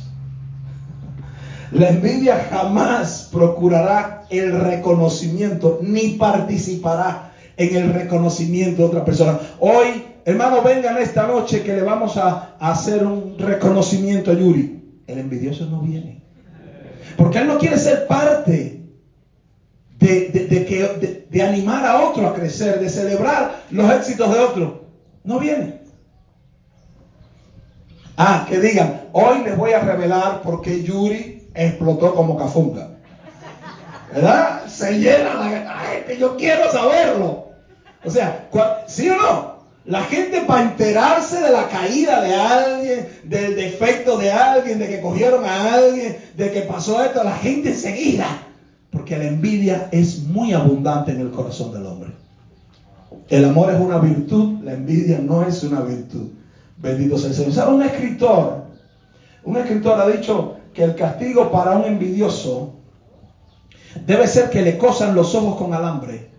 La 1.71 1.89
envidia 1.89 2.47
jamás 2.49 3.29
procurará 3.31 4.25
el 4.31 4.59
reconocimiento 4.59 5.79
ni 5.83 6.15
participará 6.15 7.31
en 7.57 7.75
el 7.75 7.93
reconocimiento 7.93 8.81
de 8.81 8.87
otra 8.87 9.05
persona. 9.05 9.39
Hoy, 9.59 10.03
hermano, 10.25 10.63
vengan 10.63 10.97
esta 10.97 11.27
noche 11.27 11.61
que 11.61 11.75
le 11.75 11.83
vamos 11.83 12.17
a, 12.17 12.55
hacer 12.59 13.05
un 13.05 13.37
reconocimiento 13.37 14.31
a 14.31 14.33
Yuri. 14.33 15.03
El 15.05 15.19
envidioso 15.19 15.67
no 15.67 15.79
viene. 15.81 16.23
Porque 17.17 17.37
él 17.37 17.47
no 17.47 17.59
quiere 17.59 17.77
ser 17.77 18.07
parte 18.07 18.72
de, 20.03 20.47
de, 20.49 20.65
que, 20.65 21.25
de 21.29 21.41
animar 21.41 21.85
a 21.85 22.01
otro 22.01 22.27
a 22.27 22.33
crecer, 22.33 22.79
de 22.79 22.89
celebrar 22.89 23.63
los 23.71 23.89
éxitos 23.91 24.33
de 24.33 24.39
otro. 24.39 24.83
No 25.23 25.39
viene. 25.39 25.79
Ah, 28.17 28.45
que 28.47 28.59
digan, 28.59 29.09
hoy 29.13 29.43
les 29.43 29.57
voy 29.57 29.71
a 29.71 29.79
revelar 29.79 30.41
por 30.41 30.61
qué 30.61 30.83
Yuri 30.83 31.47
explotó 31.55 32.13
como 32.13 32.37
cafunga. 32.37 32.89
¿Verdad? 34.13 34.67
Se 34.67 34.99
llena 34.99 35.33
la 35.35 35.79
gente, 35.79 36.17
yo 36.17 36.35
quiero 36.35 36.71
saberlo. 36.71 37.47
O 38.03 38.11
sea, 38.11 38.47
¿sí 38.87 39.09
o 39.09 39.15
no? 39.15 39.53
La 39.85 40.03
gente 40.03 40.41
para 40.41 40.63
enterarse 40.63 41.39
de 41.39 41.49
la 41.49 41.67
caída 41.67 42.21
de 42.21 42.35
alguien, 42.35 43.19
del 43.23 43.55
defecto 43.55 44.17
de 44.17 44.31
alguien, 44.31 44.79
de 44.79 44.87
que 44.87 45.01
cogieron 45.01 45.45
a 45.45 45.73
alguien, 45.73 46.17
de 46.35 46.51
que 46.51 46.61
pasó 46.61 47.03
esto, 47.03 47.23
la 47.23 47.35
gente 47.35 47.69
enseguida. 47.69 48.27
Porque 48.93 49.17
la 49.17 49.25
envidia 49.25 49.89
es 49.91 50.23
muy 50.23 50.53
abundante 50.53 51.11
en 51.11 51.19
el 51.19 51.31
corazón 51.31 51.73
del 51.73 51.85
hombre. 51.85 52.11
El 53.27 53.45
amor 53.45 53.73
es 53.73 53.79
una 53.79 53.97
virtud, 53.97 54.61
la 54.63 54.73
envidia 54.73 55.19
no 55.19 55.43
es 55.43 55.63
una 55.63 55.81
virtud. 55.81 56.29
Bendito 56.77 57.17
sea 57.17 57.29
el 57.29 57.35
Señor. 57.35 57.73
Un 57.73 57.83
escritor, 57.83 58.65
un 59.43 59.57
escritor 59.57 59.99
ha 59.99 60.07
dicho 60.07 60.57
que 60.73 60.83
el 60.83 60.95
castigo 60.95 61.51
para 61.51 61.77
un 61.77 61.85
envidioso 61.85 62.75
debe 64.05 64.27
ser 64.27 64.49
que 64.49 64.61
le 64.61 64.77
cosan 64.77 65.15
los 65.15 65.33
ojos 65.35 65.57
con 65.57 65.73
alambre. 65.73 66.29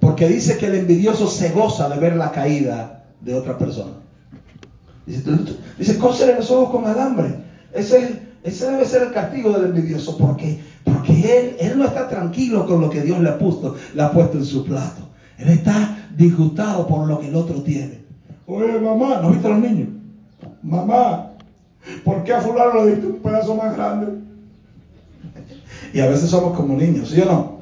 Porque 0.00 0.28
dice 0.28 0.56
que 0.56 0.66
el 0.66 0.76
envidioso 0.76 1.26
se 1.28 1.50
goza 1.50 1.88
de 1.88 1.98
ver 1.98 2.16
la 2.16 2.32
caída 2.32 3.04
de 3.20 3.34
otra 3.34 3.58
persona. 3.58 3.92
Dice, 5.06 5.22
dice 5.78 5.98
los 5.98 6.50
ojos 6.50 6.70
con 6.70 6.86
alambre. 6.86 7.36
Ese, 7.72 8.20
ese 8.42 8.70
debe 8.70 8.84
ser 8.86 9.02
el 9.02 9.12
castigo 9.12 9.52
del 9.52 9.66
envidioso. 9.66 10.16
Porque, 10.16 10.60
porque 10.92 11.38
él, 11.38 11.56
él 11.60 11.78
no 11.78 11.84
está 11.84 12.08
tranquilo 12.08 12.66
con 12.66 12.80
lo 12.80 12.90
que 12.90 13.02
Dios 13.02 13.20
le 13.20 13.28
ha 13.28 13.38
puesto, 13.38 13.76
le 13.94 14.02
ha 14.02 14.10
puesto 14.10 14.38
en 14.38 14.44
su 14.44 14.64
plato. 14.64 15.08
Él 15.38 15.48
está 15.48 15.96
disgustado 16.16 16.86
por 16.86 17.06
lo 17.06 17.18
que 17.18 17.28
el 17.28 17.34
otro 17.34 17.62
tiene. 17.62 18.00
Oye, 18.46 18.78
mamá, 18.78 19.20
¿no 19.22 19.30
viste 19.30 19.46
a 19.46 19.50
los 19.50 19.60
niños? 19.60 19.88
Mamá, 20.62 21.32
¿por 22.04 22.24
qué 22.24 22.32
a 22.32 22.40
fulano 22.40 22.84
le 22.84 22.90
diste 22.92 23.06
un 23.06 23.18
pedazo 23.18 23.54
más 23.54 23.76
grande? 23.76 24.18
Y 25.92 26.00
a 26.00 26.08
veces 26.08 26.30
somos 26.30 26.56
como 26.56 26.76
niños, 26.76 27.08
¿sí 27.08 27.20
o 27.20 27.24
no? 27.26 27.60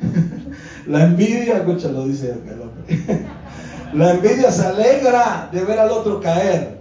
La 0.86 1.04
envidia, 1.04 1.58
escúchalo, 1.58 2.06
dice 2.06 2.34
el 2.46 2.60
hombre. 2.60 3.26
La 3.94 4.14
envidia 4.14 4.50
se 4.50 4.66
alegra 4.66 5.48
de 5.52 5.64
ver 5.64 5.78
al 5.78 5.90
otro 5.90 6.20
caer, 6.20 6.78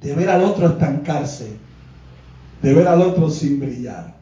de 0.00 0.14
ver 0.14 0.30
al 0.30 0.42
otro 0.42 0.68
estancarse, 0.68 1.56
de 2.62 2.74
ver 2.74 2.88
al 2.88 3.02
otro 3.02 3.30
sin 3.30 3.60
brillar. 3.60 4.19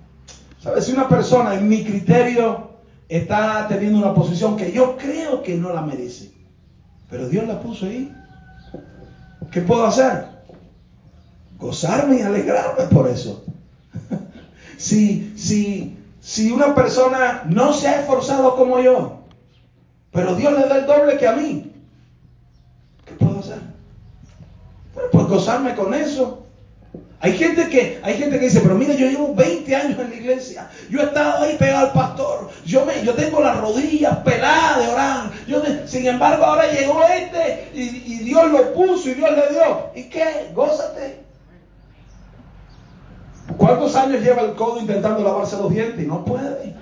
Si 0.80 0.92
una 0.92 1.08
persona, 1.08 1.54
en 1.54 1.68
mi 1.68 1.84
criterio, 1.84 2.70
está 3.08 3.66
teniendo 3.68 3.98
una 3.98 4.14
posición 4.14 4.56
que 4.56 4.72
yo 4.72 4.96
creo 4.96 5.42
que 5.42 5.56
no 5.56 5.72
la 5.72 5.82
merece, 5.82 6.30
pero 7.08 7.28
Dios 7.28 7.46
la 7.46 7.60
puso 7.60 7.86
ahí. 7.86 8.12
¿Qué 9.50 9.60
puedo 9.62 9.84
hacer? 9.86 10.26
Gozarme 11.58 12.18
y 12.18 12.22
alegrarme 12.22 12.84
por 12.84 13.08
eso. 13.08 13.44
si, 14.76 15.32
si, 15.36 15.96
si 16.20 16.50
una 16.50 16.74
persona 16.74 17.44
no 17.46 17.72
se 17.72 17.88
ha 17.88 18.00
esforzado 18.00 18.54
como 18.56 18.80
yo, 18.80 19.20
pero 20.12 20.34
Dios 20.34 20.52
le 20.52 20.66
da 20.66 20.78
el 20.78 20.86
doble 20.86 21.16
que 21.16 21.26
a 21.26 21.32
mí, 21.32 21.72
¿qué 23.04 23.14
puedo 23.14 23.40
hacer? 23.40 23.60
pues 25.12 25.26
gozarme 25.26 25.74
con 25.74 25.94
eso. 25.94 26.47
Hay 27.20 27.36
gente 27.36 27.68
que, 27.68 28.00
hay 28.02 28.14
gente 28.14 28.38
que 28.38 28.44
dice, 28.44 28.60
pero 28.60 28.76
mira, 28.76 28.94
yo 28.94 29.08
llevo 29.08 29.34
20 29.34 29.74
años 29.74 29.98
en 29.98 30.10
la 30.10 30.14
iglesia, 30.14 30.70
yo 30.88 31.00
he 31.00 31.04
estado 31.04 31.42
ahí 31.42 31.56
pegado 31.58 31.86
al 31.86 31.92
pastor, 31.92 32.48
yo 32.64 32.84
me, 32.84 33.04
yo 33.04 33.12
tengo 33.14 33.40
las 33.40 33.60
rodillas 33.60 34.18
peladas 34.18 34.78
de 34.78 34.92
orar, 34.92 35.30
yo 35.48 35.60
sin 35.86 36.06
embargo 36.06 36.44
ahora 36.44 36.70
llegó 36.70 37.02
este 37.02 37.70
y, 37.74 37.80
y 38.06 38.18
Dios 38.20 38.52
lo 38.52 38.72
puso 38.72 39.08
y 39.08 39.14
Dios 39.14 39.30
le 39.32 39.52
dio. 39.52 39.90
¿Y 39.96 40.04
qué? 40.04 40.50
Gózate. 40.54 41.28
¿Cuántos 43.56 43.96
años 43.96 44.22
lleva 44.22 44.42
el 44.42 44.54
codo 44.54 44.78
intentando 44.78 45.24
lavarse 45.24 45.56
los 45.56 45.72
dientes? 45.72 46.04
Y 46.04 46.06
no 46.06 46.24
puede. 46.24 46.74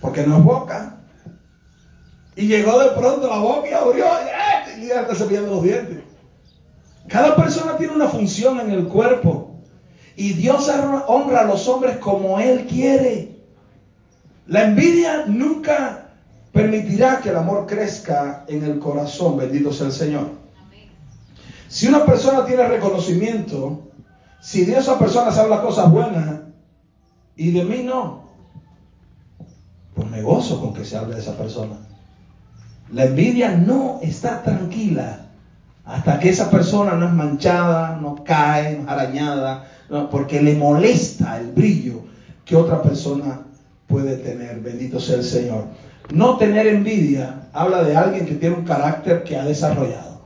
Porque 0.00 0.26
no 0.26 0.38
es 0.38 0.44
boca. 0.44 0.94
Y 2.36 2.46
llegó 2.46 2.78
de 2.78 2.90
pronto 2.92 3.28
la 3.28 3.38
boca 3.38 3.68
y 3.68 3.72
abrió 3.72 4.06
y 4.78 4.86
ya 4.86 5.02
está 5.02 5.14
cepillando 5.14 5.56
los 5.56 5.62
dientes. 5.62 6.07
Cada 7.08 7.34
persona 7.36 7.76
tiene 7.76 7.94
una 7.94 8.08
función 8.08 8.60
en 8.60 8.70
el 8.70 8.86
cuerpo. 8.86 9.56
Y 10.14 10.34
Dios 10.34 10.70
honra 11.06 11.40
a 11.40 11.44
los 11.44 11.66
hombres 11.68 11.96
como 11.98 12.38
Él 12.38 12.66
quiere. 12.66 13.36
La 14.46 14.64
envidia 14.64 15.24
nunca 15.26 16.10
permitirá 16.52 17.20
que 17.20 17.30
el 17.30 17.36
amor 17.36 17.66
crezca 17.66 18.44
en 18.48 18.64
el 18.64 18.78
corazón. 18.78 19.36
Bendito 19.36 19.72
sea 19.72 19.86
el 19.86 19.92
Señor. 19.92 20.30
Si 21.68 21.86
una 21.86 22.04
persona 22.04 22.44
tiene 22.44 22.66
reconocimiento, 22.66 23.90
si 24.40 24.64
de 24.64 24.78
esa 24.78 24.98
persona 24.98 25.30
sabe 25.30 25.50
las 25.50 25.60
cosas 25.60 25.90
buenas 25.90 26.40
y 27.36 27.52
de 27.52 27.64
mí 27.64 27.82
no, 27.84 28.24
pues 29.94 30.08
me 30.10 30.22
gozo 30.22 30.60
con 30.60 30.74
que 30.74 30.84
se 30.84 30.96
hable 30.96 31.14
de 31.14 31.20
esa 31.20 31.36
persona. 31.36 31.76
La 32.90 33.04
envidia 33.04 33.50
no 33.50 34.00
está 34.02 34.42
tranquila 34.42 35.27
hasta 35.88 36.18
que 36.18 36.28
esa 36.28 36.50
persona 36.50 36.92
no 36.92 37.06
es 37.06 37.12
manchada, 37.12 37.98
no 38.00 38.22
cae, 38.22 38.76
no 38.76 38.82
es 38.82 38.88
arañada, 38.88 39.64
porque 40.10 40.42
le 40.42 40.54
molesta 40.54 41.38
el 41.38 41.50
brillo 41.52 42.02
que 42.44 42.56
otra 42.56 42.82
persona 42.82 43.40
puede 43.86 44.16
tener. 44.18 44.60
Bendito 44.60 45.00
sea 45.00 45.16
el 45.16 45.24
Señor. 45.24 45.64
No 46.10 46.36
tener 46.36 46.66
envidia 46.66 47.48
habla 47.54 47.82
de 47.84 47.96
alguien 47.96 48.26
que 48.26 48.34
tiene 48.34 48.56
un 48.56 48.64
carácter 48.64 49.24
que 49.24 49.36
ha 49.36 49.44
desarrollado. 49.44 50.20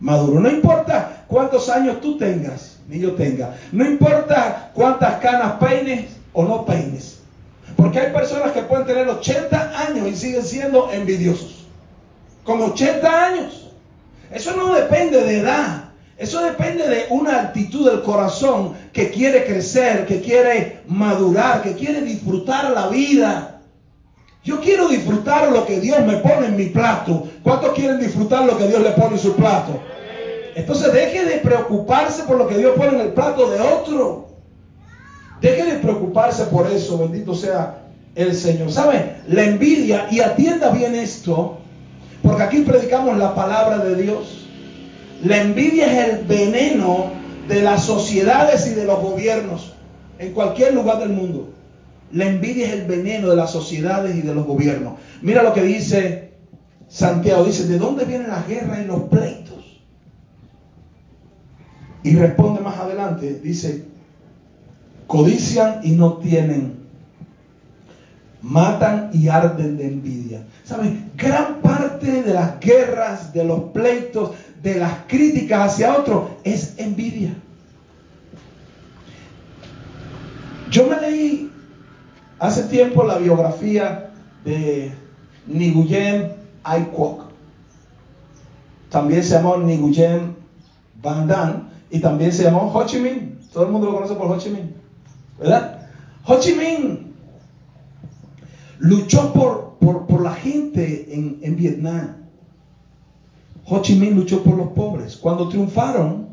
Maduro. 0.00 0.40
No 0.40 0.50
importa 0.50 1.24
cuántos 1.28 1.68
años 1.68 2.00
tú 2.00 2.18
tengas, 2.18 2.78
ni 2.88 2.98
yo 2.98 3.12
tenga. 3.12 3.54
No 3.70 3.86
importa 3.86 4.72
cuántas 4.74 5.20
canas 5.20 5.52
peines 5.60 6.06
o 6.32 6.42
no 6.42 6.66
peines. 6.66 7.20
Porque 7.76 8.00
hay 8.00 8.12
personas 8.12 8.50
que 8.50 8.62
pueden 8.62 8.86
tener 8.86 9.08
80 9.08 9.78
años 9.78 10.08
y 10.08 10.16
siguen 10.16 10.42
siendo 10.42 10.90
envidiosos. 10.90 11.66
Con 12.42 12.60
80 12.60 13.26
años. 13.26 13.63
Eso 14.34 14.56
no 14.56 14.74
depende 14.74 15.22
de 15.22 15.38
edad. 15.38 15.84
Eso 16.18 16.42
depende 16.42 16.88
de 16.88 17.06
una 17.10 17.40
actitud 17.40 17.88
del 17.88 18.02
corazón 18.02 18.74
que 18.92 19.10
quiere 19.10 19.44
crecer, 19.44 20.06
que 20.06 20.20
quiere 20.20 20.80
madurar, 20.86 21.62
que 21.62 21.74
quiere 21.74 22.02
disfrutar 22.02 22.70
la 22.72 22.88
vida. 22.88 23.60
Yo 24.42 24.60
quiero 24.60 24.88
disfrutar 24.88 25.50
lo 25.50 25.64
que 25.64 25.80
Dios 25.80 26.00
me 26.04 26.18
pone 26.18 26.48
en 26.48 26.56
mi 26.56 26.66
plato. 26.66 27.28
¿Cuántos 27.42 27.72
quieren 27.72 27.98
disfrutar 28.00 28.44
lo 28.44 28.58
que 28.58 28.66
Dios 28.66 28.82
le 28.82 28.90
pone 28.90 29.14
en 29.14 29.18
su 29.18 29.34
plato? 29.34 29.80
Entonces 30.54 30.92
deje 30.92 31.24
de 31.24 31.36
preocuparse 31.38 32.24
por 32.24 32.36
lo 32.36 32.46
que 32.48 32.58
Dios 32.58 32.74
pone 32.76 32.94
en 32.94 33.00
el 33.00 33.12
plato 33.12 33.50
de 33.50 33.60
otro. 33.60 34.28
Deje 35.40 35.64
de 35.64 35.78
preocuparse 35.78 36.44
por 36.44 36.70
eso, 36.70 36.98
bendito 36.98 37.34
sea 37.34 37.84
el 38.14 38.34
Señor. 38.34 38.70
¿Sabe? 38.70 39.16
La 39.28 39.44
envidia, 39.44 40.06
y 40.10 40.20
atienda 40.20 40.70
bien 40.70 40.94
esto, 40.94 41.58
porque 42.24 42.42
aquí 42.42 42.60
predicamos 42.62 43.18
la 43.18 43.34
palabra 43.34 43.78
de 43.78 44.02
Dios. 44.02 44.48
La 45.22 45.42
envidia 45.42 45.92
es 45.92 46.08
el 46.08 46.24
veneno 46.24 47.10
de 47.46 47.62
las 47.62 47.84
sociedades 47.84 48.66
y 48.66 48.70
de 48.70 48.84
los 48.86 48.98
gobiernos 49.00 49.74
en 50.18 50.32
cualquier 50.32 50.74
lugar 50.74 50.98
del 51.00 51.10
mundo. 51.10 51.50
La 52.12 52.26
envidia 52.26 52.66
es 52.66 52.72
el 52.72 52.86
veneno 52.86 53.28
de 53.28 53.36
las 53.36 53.50
sociedades 53.50 54.16
y 54.16 54.22
de 54.22 54.34
los 54.34 54.46
gobiernos. 54.46 54.94
Mira 55.20 55.42
lo 55.42 55.52
que 55.52 55.62
dice 55.62 56.32
Santiago. 56.88 57.44
Dice, 57.44 57.66
¿de 57.66 57.78
dónde 57.78 58.06
vienen 58.06 58.30
las 58.30 58.48
guerras 58.48 58.80
y 58.80 58.86
los 58.86 59.02
pleitos? 59.02 59.82
Y 62.02 62.16
responde 62.16 62.60
más 62.62 62.78
adelante. 62.78 63.40
Dice, 63.42 63.84
codician 65.06 65.80
y 65.82 65.90
no 65.90 66.14
tienen 66.14 66.84
matan 68.44 69.10
y 69.12 69.28
arden 69.28 69.76
de 69.76 69.86
envidia. 69.86 70.44
¿Saben? 70.64 71.12
Gran 71.16 71.60
parte 71.60 72.22
de 72.22 72.32
las 72.32 72.58
guerras, 72.58 73.32
de 73.32 73.44
los 73.44 73.64
pleitos, 73.64 74.30
de 74.62 74.76
las 74.76 74.92
críticas 75.06 75.72
hacia 75.72 75.96
otro 75.96 76.30
es 76.42 76.78
envidia. 76.78 77.34
Yo 80.70 80.86
me 80.86 81.00
leí 81.00 81.52
hace 82.38 82.64
tiempo 82.64 83.04
la 83.04 83.18
biografía 83.18 84.10
de 84.44 84.92
Nguyen 85.46 86.32
Ai 86.64 86.86
Kwok. 86.86 87.24
También 88.88 89.22
se 89.22 89.34
llamó 89.34 89.58
Nguyen 89.58 90.34
Van 91.02 91.28
Dan 91.28 91.68
y 91.90 92.00
también 92.00 92.32
se 92.32 92.44
llamó 92.44 92.72
Ho 92.72 92.86
Chi 92.86 92.98
Minh. 92.98 93.38
Todo 93.52 93.66
el 93.66 93.70
mundo 93.70 93.88
lo 93.88 93.96
conoce 93.96 94.14
por 94.14 94.30
Ho 94.30 94.38
Chi 94.38 94.50
Minh. 94.50 94.74
¿Verdad? 95.38 95.88
Ho 96.24 96.40
Chi 96.40 96.54
Minh 96.54 97.14
luchó 98.78 99.32
por, 99.32 99.73
por, 99.84 100.22
la 100.22 100.34
gente 100.34 101.08
en, 101.12 101.56
Vietnam. 101.56 102.16
Ho 103.66 103.80
Chi 103.82 103.96
Minh 103.96 104.14
luchó 104.14 104.42
por 104.42 104.56
los 104.56 104.68
pobres. 104.68 105.16
Cuando 105.16 105.48
triunfaron, 105.48 106.28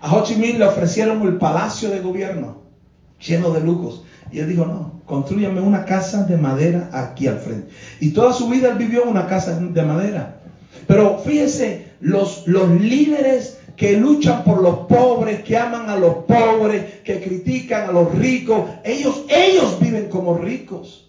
a 0.00 0.14
Ho 0.14 0.22
Chi 0.22 0.36
Minh 0.36 0.58
le 0.58 0.66
ofrecieron 0.66 1.22
el 1.22 1.36
palacio 1.36 1.90
de 1.90 2.00
gobierno 2.00 2.62
lleno 3.20 3.50
de 3.50 3.60
lujos. 3.60 4.02
Y 4.32 4.40
él 4.40 4.48
dijo, 4.48 4.64
no, 4.64 5.00
construyame 5.06 5.60
una 5.60 5.84
casa 5.84 6.24
de 6.24 6.36
madera 6.36 6.90
aquí 6.92 7.26
al 7.26 7.38
frente. 7.38 7.68
Y 8.00 8.10
toda 8.10 8.32
su 8.32 8.48
vida 8.48 8.70
él 8.70 8.78
vivió 8.78 9.02
en 9.02 9.10
una 9.10 9.26
casa 9.26 9.58
de 9.58 9.82
madera. 9.82 10.40
Pero 10.86 11.18
fíjense, 11.18 11.92
los, 12.00 12.46
los 12.46 12.68
líderes 12.80 13.58
que 13.76 13.96
luchan 13.96 14.44
por 14.44 14.62
los 14.62 14.80
pobres, 14.86 15.42
que 15.42 15.56
aman 15.56 15.88
a 15.88 15.96
los 15.96 16.24
pobres, 16.24 17.00
que 17.04 17.20
critican 17.20 17.88
a 17.88 17.92
los 17.92 18.14
ricos, 18.14 18.70
ellos, 18.84 19.24
ellos 19.28 19.78
viven 19.80 20.08
como 20.08 20.36
ricos. 20.36 21.03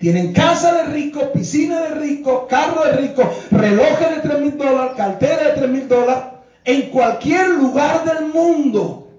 Tienen 0.00 0.32
casa 0.32 0.72
de 0.72 0.84
rico, 0.84 1.30
piscina 1.30 1.82
de 1.82 1.94
rico, 1.96 2.46
carro 2.48 2.84
de 2.84 2.92
rico, 2.92 3.22
relojes 3.50 4.16
de 4.16 4.28
3 4.28 4.40
mil 4.40 4.56
dólares, 4.56 4.92
cartera 4.96 5.48
de 5.48 5.52
3 5.52 5.70
mil 5.70 5.88
dólares, 5.88 6.24
en 6.64 6.88
cualquier 6.88 7.50
lugar 7.50 8.06
del 8.06 8.32
mundo. 8.32 9.10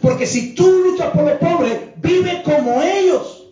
Porque 0.00 0.26
si 0.26 0.54
tú 0.54 0.70
luchas 0.70 1.10
por 1.10 1.24
los 1.24 1.38
pobres, 1.38 1.80
vive 1.96 2.44
como 2.44 2.80
ellos. 2.80 3.48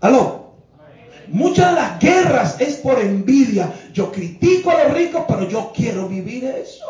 ¿Aló? 0.00 0.54
Muchas 1.28 1.74
de 1.74 1.80
las 1.80 2.00
guerras 2.00 2.60
es 2.62 2.76
por 2.76 2.98
envidia. 2.98 3.70
Yo 3.92 4.10
critico 4.10 4.70
a 4.70 4.84
los 4.84 4.94
ricos, 4.94 5.22
pero 5.28 5.46
yo 5.50 5.70
quiero 5.76 6.08
vivir 6.08 6.46
eso. 6.46 6.86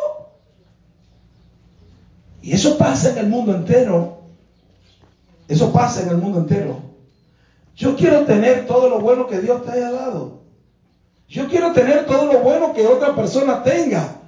Y 2.42 2.52
eso 2.52 2.78
pasa 2.78 3.10
en 3.10 3.18
el 3.18 3.26
mundo 3.26 3.56
entero. 3.56 4.20
Eso 5.48 5.72
pasa 5.72 6.02
en 6.02 6.10
el 6.10 6.16
mundo 6.18 6.38
entero. 6.38 6.89
Yo 7.80 7.96
quiero 7.96 8.26
tener 8.26 8.66
todo 8.66 8.90
lo 8.90 9.00
bueno 9.00 9.26
que 9.26 9.40
Dios 9.40 9.64
te 9.64 9.70
haya 9.70 9.90
dado. 9.90 10.42
Yo 11.26 11.48
quiero 11.48 11.72
tener 11.72 12.04
todo 12.04 12.30
lo 12.30 12.40
bueno 12.40 12.74
que 12.74 12.86
otra 12.86 13.16
persona 13.16 13.62
tenga. 13.62 14.20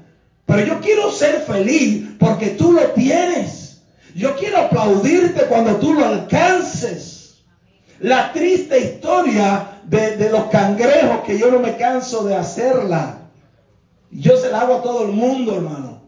Pero 0.47 0.65
yo 0.65 0.81
quiero 0.81 1.13
ser 1.13 1.43
feliz 1.43 2.13
porque 2.19 2.47
tú 2.47 2.73
lo 2.73 2.81
tienes. 2.93 3.83
Yo 4.15 4.35
quiero 4.37 4.57
aplaudirte 4.57 5.43
cuando 5.49 5.77
tú 5.77 5.93
lo 5.93 6.07
alcances. 6.07 7.43
La 8.01 8.33
triste 8.33 8.79
historia 8.79 9.83
de, 9.85 10.17
de 10.17 10.31
los 10.31 10.45
cangrejos 10.45 11.21
que 11.27 11.39
yo 11.39 11.51
no 11.51 11.59
me 11.59 11.77
canso 11.77 12.25
de 12.25 12.35
hacerla. 12.35 13.19
Yo 14.11 14.39
se 14.39 14.51
la 14.51 14.63
hago 14.63 14.77
a 14.77 14.83
todo 14.83 15.05
el 15.05 15.13
mundo, 15.13 15.57
hermano. 15.57 16.01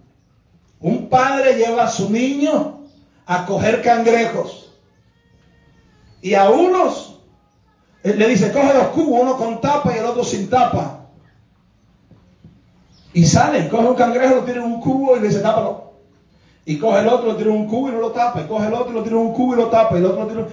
Un 0.81 1.11
padre 1.11 1.57
lleva 1.57 1.85
a 1.85 1.91
su 1.91 2.09
niño 2.09 2.87
a 3.27 3.45
coger 3.45 3.83
cangrejos. 3.83 4.73
Y 6.23 6.33
a 6.33 6.49
unos 6.49 7.14
le 8.13 8.29
dice, 8.29 8.53
coge 8.53 8.75
dos 8.75 8.89
cubos, 8.89 9.23
uno 9.23 9.37
con 9.39 9.61
tapa 9.63 9.95
y 9.95 9.99
el 9.99 10.05
otro 10.05 10.23
sin 10.23 10.51
tapa. 10.51 11.07
Y 13.15 13.25
sale, 13.25 13.69
coge 13.69 13.89
un 13.89 13.95
cangrejo, 13.95 14.35
lo 14.35 14.43
tira 14.43 14.59
en 14.59 14.73
un 14.73 14.81
cubo 14.81 15.17
y 15.17 15.21
le 15.21 15.29
dice, 15.29 15.41
tápalo. 15.41 15.95
Y 16.67 16.79
coge 16.79 17.01
el 17.01 17.09
otro, 17.09 17.29
lo 17.29 17.37
tira 17.37 17.51
en 17.51 17.57
un 17.57 17.67
cubo 17.67 17.89
y 17.89 17.93
no 17.93 18.01
lo 18.01 18.11
tapa. 18.11 18.43
Y 18.43 18.45
coge 18.45 18.67
el 18.67 18.75
otro, 18.75 18.93
lo 18.93 19.03
tira 19.03 19.17
en 19.17 19.23
un 19.23 19.33
cubo 19.33 19.55
y 19.55 19.57
lo 19.57 19.69
tapa. 19.69 19.95
Y 19.95 19.99
el 20.01 20.07
otro 20.07 20.25
lo 20.25 20.29
tira... 20.29 20.47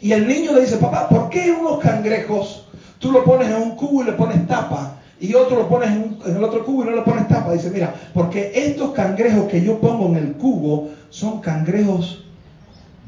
y, 0.00 0.12
el 0.12 0.28
niño 0.28 0.52
le 0.52 0.60
dice, 0.60 0.76
papá, 0.76 1.08
¿por 1.08 1.30
qué 1.30 1.50
unos 1.50 1.78
cangrejos 1.78 2.66
tú 2.98 3.10
lo 3.10 3.24
pones 3.24 3.48
en 3.48 3.56
un 3.56 3.70
cubo 3.70 4.02
y 4.02 4.06
le 4.06 4.12
pones 4.12 4.46
tapa? 4.46 4.96
Y 5.18 5.34
otro 5.34 5.60
lo 5.60 5.68
pones 5.68 5.88
en, 5.88 6.18
en 6.26 6.36
el 6.36 6.44
otro 6.44 6.62
cubo 6.62 6.82
y 6.82 6.86
no 6.86 6.96
le 6.96 7.02
pones 7.02 7.26
tapa. 7.26 7.52
Dice, 7.52 7.70
mira, 7.70 7.94
porque 8.12 8.52
estos 8.54 8.90
cangrejos 8.92 9.46
que 9.46 9.62
yo 9.62 9.78
pongo 9.78 10.08
en 10.08 10.16
el 10.16 10.32
cubo 10.32 10.90
son 11.08 11.40
cangrejos 11.40 12.24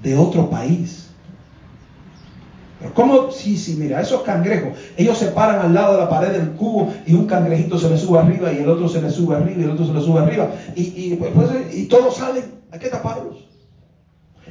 de 0.03 0.17
otro 0.17 0.49
país 0.49 1.04
¿Cómo? 2.93 3.31
Sí, 3.31 3.57
sí, 3.57 3.77
mira, 3.79 4.01
esos 4.01 4.23
cangrejos, 4.23 4.79
ellos 4.97 5.17
se 5.17 5.29
paran 5.29 5.61
al 5.61 5.75
lado 5.75 5.95
de 5.95 6.01
la 6.01 6.09
pared 6.09 6.33
del 6.33 6.51
cubo 6.51 6.93
y 7.07 7.15
un 7.15 7.27
cangrejito 7.27 7.79
se 7.79 7.89
le 7.89 7.97
sube 7.97 8.19
arriba 8.19 8.53
y 8.53 8.59
el 8.59 8.69
otro 8.69 8.89
se 8.89 9.01
le 9.01 9.11
sube 9.11 9.37
arriba 9.37 9.61
y 9.61 9.65
el 9.65 9.71
otro 9.71 9.87
se 9.87 9.93
le 9.93 10.01
sube 10.01 10.21
arriba 10.21 10.51
y, 10.75 10.83
y, 10.83 11.17
pues, 11.17 11.33
pues, 11.35 11.75
y 11.75 11.87
todos 11.87 12.17
salen, 12.17 12.45
hay 12.71 12.79
que 12.79 12.89
taparlos. 12.89 13.49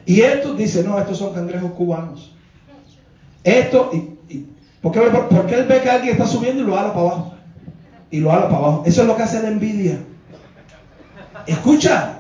Y 0.05 0.21
estos 0.21 0.57
dicen, 0.57 0.85
no, 0.85 0.99
estos 0.99 1.17
son 1.17 1.33
cangrejos 1.33 1.71
cubanos. 1.71 2.33
Esto, 3.43 3.91
y, 3.93 4.33
y 4.33 4.47
¿por, 4.81 4.91
qué, 4.91 4.99
porque 5.01 5.55
él 5.55 5.65
ve 5.65 5.81
que 5.81 5.89
alguien 5.89 6.13
está 6.13 6.27
subiendo 6.27 6.61
y 6.61 6.65
lo 6.65 6.77
ala 6.77 6.93
para 6.93 7.07
abajo? 7.07 7.33
Y 8.11 8.19
lo 8.19 8.31
ala 8.31 8.45
para 8.45 8.57
abajo. 8.57 8.83
Eso 8.85 9.01
es 9.01 9.07
lo 9.07 9.15
que 9.15 9.23
hace 9.23 9.41
la 9.41 9.49
envidia. 9.49 9.99
Escucha, 11.47 12.19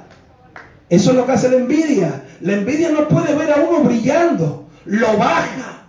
eso 0.89 1.11
es 1.11 1.15
lo 1.15 1.25
que 1.25 1.31
hace 1.31 1.49
la 1.49 1.57
envidia. 1.57 2.23
La 2.41 2.53
envidia 2.53 2.89
no 2.89 3.07
puede 3.07 3.35
ver 3.35 3.51
a 3.51 3.57
uno 3.57 3.83
brillando, 3.83 4.67
lo 4.85 5.17
baja. 5.17 5.82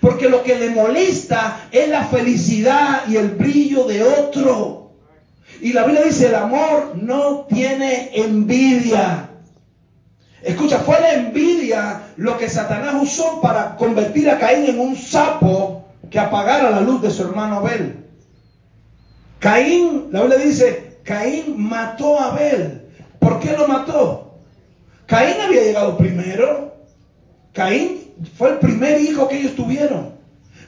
Porque 0.00 0.28
lo 0.28 0.42
que 0.42 0.58
le 0.58 0.70
molesta 0.70 1.68
es 1.70 1.88
la 1.88 2.04
felicidad 2.04 3.02
y 3.08 3.16
el 3.16 3.30
brillo 3.30 3.84
de 3.84 4.02
otro. 4.02 4.92
Y 5.60 5.72
la 5.72 5.84
Biblia 5.84 6.04
dice, 6.04 6.26
el 6.26 6.34
amor 6.34 6.96
no 6.96 7.46
tiene 7.48 8.10
envidia. 8.14 9.28
Escucha, 10.42 10.78
fue 10.78 10.98
la 11.00 11.14
envidia 11.14 12.02
lo 12.16 12.38
que 12.38 12.48
Satanás 12.48 12.94
usó 13.00 13.40
para 13.42 13.76
convertir 13.76 14.30
a 14.30 14.38
Caín 14.38 14.64
en 14.66 14.80
un 14.80 14.96
sapo 14.96 15.84
que 16.10 16.18
apagara 16.18 16.70
la 16.70 16.80
luz 16.80 17.02
de 17.02 17.10
su 17.10 17.22
hermano 17.22 17.56
Abel. 17.56 18.06
Caín, 19.38 20.08
la 20.12 20.22
Biblia 20.22 20.38
dice, 20.38 20.98
Caín 21.04 21.54
mató 21.56 22.18
a 22.18 22.32
Abel. 22.32 22.88
¿Por 23.18 23.38
qué 23.40 23.54
lo 23.56 23.68
mató? 23.68 24.38
Caín 25.06 25.40
había 25.40 25.62
llegado 25.62 25.98
primero. 25.98 26.74
Caín 27.52 27.99
fue 28.36 28.50
el 28.50 28.58
primer 28.58 29.00
hijo 29.00 29.28
que 29.28 29.38
ellos 29.38 29.54
tuvieron. 29.54 30.12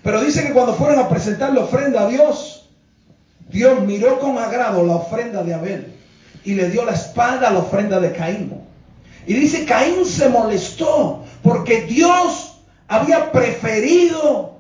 Pero 0.03 0.21
dice 0.21 0.45
que 0.45 0.53
cuando 0.53 0.75
fueron 0.75 0.99
a 0.99 1.09
presentar 1.09 1.53
la 1.53 1.61
ofrenda 1.61 2.03
a 2.03 2.09
Dios, 2.09 2.69
Dios 3.51 3.81
miró 3.83 4.19
con 4.19 4.39
agrado 4.39 4.85
la 4.85 4.97
ofrenda 4.97 5.43
de 5.43 5.55
Abel 5.55 5.93
y 6.45 6.55
le 6.55 6.71
dio 6.71 6.85
la 6.85 6.93
espalda 6.93 7.49
a 7.49 7.53
la 7.53 7.61
ofrenda 7.61 8.01
de 8.01 8.13
Caín. 8.13 8.53
Y 9.27 9.35
dice, 9.35 9.65
Caín 9.65 10.05
se 10.05 10.29
molestó 10.29 11.23
porque 11.43 11.83
Dios 11.83 12.59
había 12.89 13.31
preferido 13.31 14.53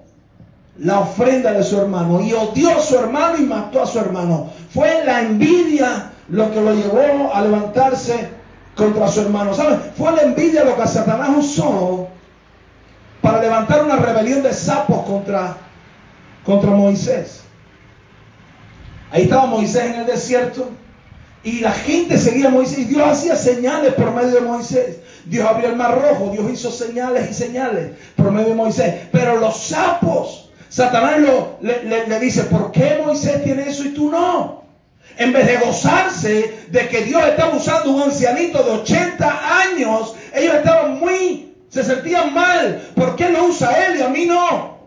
la 0.78 1.00
ofrenda 1.00 1.52
de 1.52 1.64
su 1.64 1.78
hermano 1.78 2.20
y 2.20 2.32
odió 2.32 2.78
a 2.78 2.80
su 2.80 2.96
hermano 2.96 3.38
y 3.38 3.42
mató 3.42 3.82
a 3.82 3.86
su 3.86 3.98
hermano. 3.98 4.50
Fue 4.72 5.04
la 5.04 5.22
envidia 5.22 6.12
lo 6.28 6.50
que 6.52 6.60
lo 6.60 6.74
llevó 6.74 7.34
a 7.34 7.42
levantarse 7.42 8.28
contra 8.76 9.08
su 9.08 9.22
hermano. 9.22 9.54
¿Saben? 9.54 9.80
Fue 9.96 10.12
la 10.12 10.22
envidia 10.22 10.64
lo 10.64 10.76
que 10.76 10.86
Satanás 10.86 11.30
usó 11.36 12.08
para 13.32 13.44
levantar 13.44 13.82
una 13.82 13.96
rebelión 13.96 14.42
de 14.42 14.52
sapos 14.52 15.06
contra, 15.06 15.56
contra 16.44 16.70
Moisés. 16.70 17.40
Ahí 19.10 19.22
estaba 19.22 19.46
Moisés 19.46 19.86
en 19.86 20.00
el 20.00 20.06
desierto 20.06 20.68
y 21.42 21.60
la 21.60 21.72
gente 21.72 22.18
seguía 22.18 22.48
a 22.48 22.50
Moisés 22.50 22.80
y 22.80 22.84
Dios 22.84 23.08
hacía 23.08 23.36
señales 23.36 23.94
por 23.94 24.12
medio 24.12 24.32
de 24.32 24.40
Moisés. 24.42 24.98
Dios 25.24 25.48
abrió 25.48 25.70
el 25.70 25.76
mar 25.76 25.98
rojo, 25.98 26.30
Dios 26.30 26.44
hizo 26.52 26.70
señales 26.70 27.30
y 27.30 27.32
señales 27.32 27.92
por 28.16 28.30
medio 28.30 28.50
de 28.50 28.54
Moisés. 28.54 28.94
Pero 29.10 29.38
los 29.38 29.56
sapos, 29.56 30.50
Satanás 30.68 31.20
lo, 31.20 31.56
le, 31.62 32.06
le 32.06 32.20
dice, 32.20 32.44
¿por 32.44 32.70
qué 32.70 33.00
Moisés 33.02 33.42
tiene 33.42 33.66
eso 33.66 33.84
y 33.84 33.94
tú 33.94 34.10
no? 34.10 34.62
En 35.16 35.32
vez 35.32 35.46
de 35.46 35.56
gozarse 35.56 36.66
de 36.68 36.88
que 36.88 37.00
Dios 37.04 37.22
estaba 37.26 37.56
usando 37.56 37.92
un 37.92 38.02
ancianito 38.02 38.62
de 38.62 38.72
80 38.72 39.60
años, 39.62 40.14
ellos 40.34 40.54
estaban 40.54 41.00
muy 41.00 41.51
se 41.72 41.82
sentían 41.82 42.34
mal. 42.34 42.90
¿Por 42.94 43.16
qué 43.16 43.30
lo 43.30 43.46
usa 43.46 43.86
él 43.86 43.98
y 43.98 44.02
a 44.02 44.08
mí 44.08 44.26
no? 44.26 44.78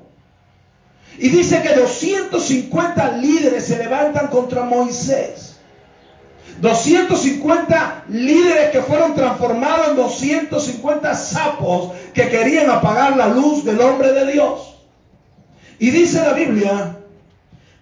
Y 1.18 1.30
dice 1.30 1.62
que 1.62 1.74
250 1.74 3.18
líderes 3.18 3.66
se 3.66 3.78
levantan 3.78 4.28
contra 4.28 4.64
Moisés. 4.64 5.56
250 6.62 8.06
líderes 8.10 8.70
que 8.70 8.82
fueron 8.82 9.16
transformados 9.16 9.90
en 9.90 9.96
250 9.96 11.16
sapos 11.16 11.94
que 12.14 12.30
querían 12.30 12.70
apagar 12.70 13.18
la 13.18 13.28
luz 13.28 13.66
del 13.66 13.82
hombre 13.82 14.12
de 14.14 14.32
Dios. 14.32 14.76
Y 15.80 15.90
dice 15.90 16.22
la 16.22 16.34
Biblia, 16.34 16.98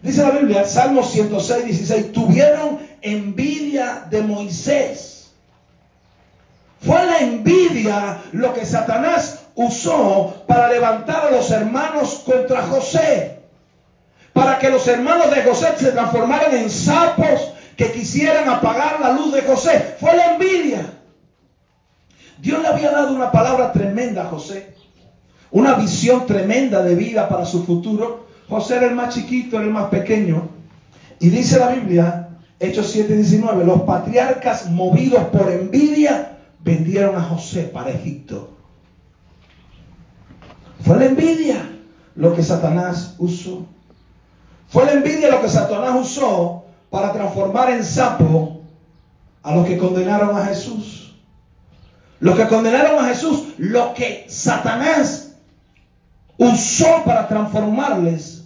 dice 0.01 0.23
la 0.23 0.31
Biblia, 0.31 0.65
Salmo 0.65 1.03
106, 1.03 1.65
16, 1.65 2.11
tuvieron 2.13 2.79
envidia 3.01 4.07
de 4.09 4.21
Moisés 4.21 5.13
fue 6.85 7.05
la 7.05 7.19
envidia 7.19 7.62
lo 8.31 8.53
que 8.53 8.65
Satanás 8.65 9.39
usó 9.55 10.43
para 10.47 10.69
levantar 10.69 11.27
a 11.27 11.31
los 11.31 11.49
hermanos 11.51 12.23
contra 12.25 12.63
José. 12.63 13.39
Para 14.33 14.57
que 14.57 14.69
los 14.69 14.87
hermanos 14.87 15.29
de 15.29 15.43
José 15.43 15.67
se 15.77 15.91
transformaran 15.91 16.55
en 16.55 16.69
sapos 16.69 17.53
que 17.77 17.91
quisieran 17.91 18.49
apagar 18.49 18.99
la 18.99 19.11
luz 19.11 19.33
de 19.33 19.41
José. 19.41 19.95
Fue 19.99 20.15
la 20.15 20.33
envidia. 20.33 20.85
Dios 22.39 22.61
le 22.61 22.67
había 22.67 22.91
dado 22.91 23.13
una 23.13 23.31
palabra 23.31 23.71
tremenda 23.71 24.23
a 24.23 24.25
José. 24.29 24.73
Una 25.51 25.75
visión 25.75 26.25
tremenda 26.25 26.81
de 26.81 26.95
vida 26.95 27.29
para 27.29 27.45
su 27.45 27.63
futuro. 27.63 28.27
José 28.49 28.77
era 28.77 28.87
el 28.87 28.95
más 28.95 29.13
chiquito, 29.13 29.57
era 29.57 29.65
el 29.65 29.71
más 29.71 29.89
pequeño. 29.89 30.49
Y 31.19 31.29
dice 31.29 31.59
la 31.59 31.69
Biblia, 31.69 32.29
Hechos 32.59 32.95
7:19, 32.95 33.63
los 33.63 33.81
patriarcas 33.83 34.69
movidos 34.69 35.25
por 35.25 35.51
envidia 35.51 36.32
vendieron 36.63 37.15
a 37.15 37.23
José 37.23 37.63
para 37.63 37.91
Egipto. 37.91 38.49
Fue 40.81 40.97
la 40.97 41.05
envidia 41.05 41.69
lo 42.15 42.35
que 42.35 42.43
Satanás 42.43 43.15
usó. 43.17 43.65
Fue 44.67 44.85
la 44.85 44.93
envidia 44.93 45.29
lo 45.29 45.41
que 45.41 45.49
Satanás 45.49 45.95
usó 45.99 46.65
para 46.89 47.11
transformar 47.13 47.69
en 47.71 47.83
sapo 47.83 48.61
a 49.41 49.55
los 49.55 49.67
que 49.67 49.77
condenaron 49.77 50.35
a 50.37 50.45
Jesús. 50.45 51.15
Los 52.19 52.37
que 52.37 52.47
condenaron 52.47 53.03
a 53.03 53.09
Jesús, 53.09 53.53
lo 53.57 53.93
que 53.93 54.25
Satanás 54.29 55.35
usó 56.37 57.03
para 57.05 57.27
transformarles 57.27 58.45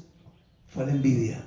fue 0.67 0.86
la 0.86 0.91
envidia. 0.91 1.43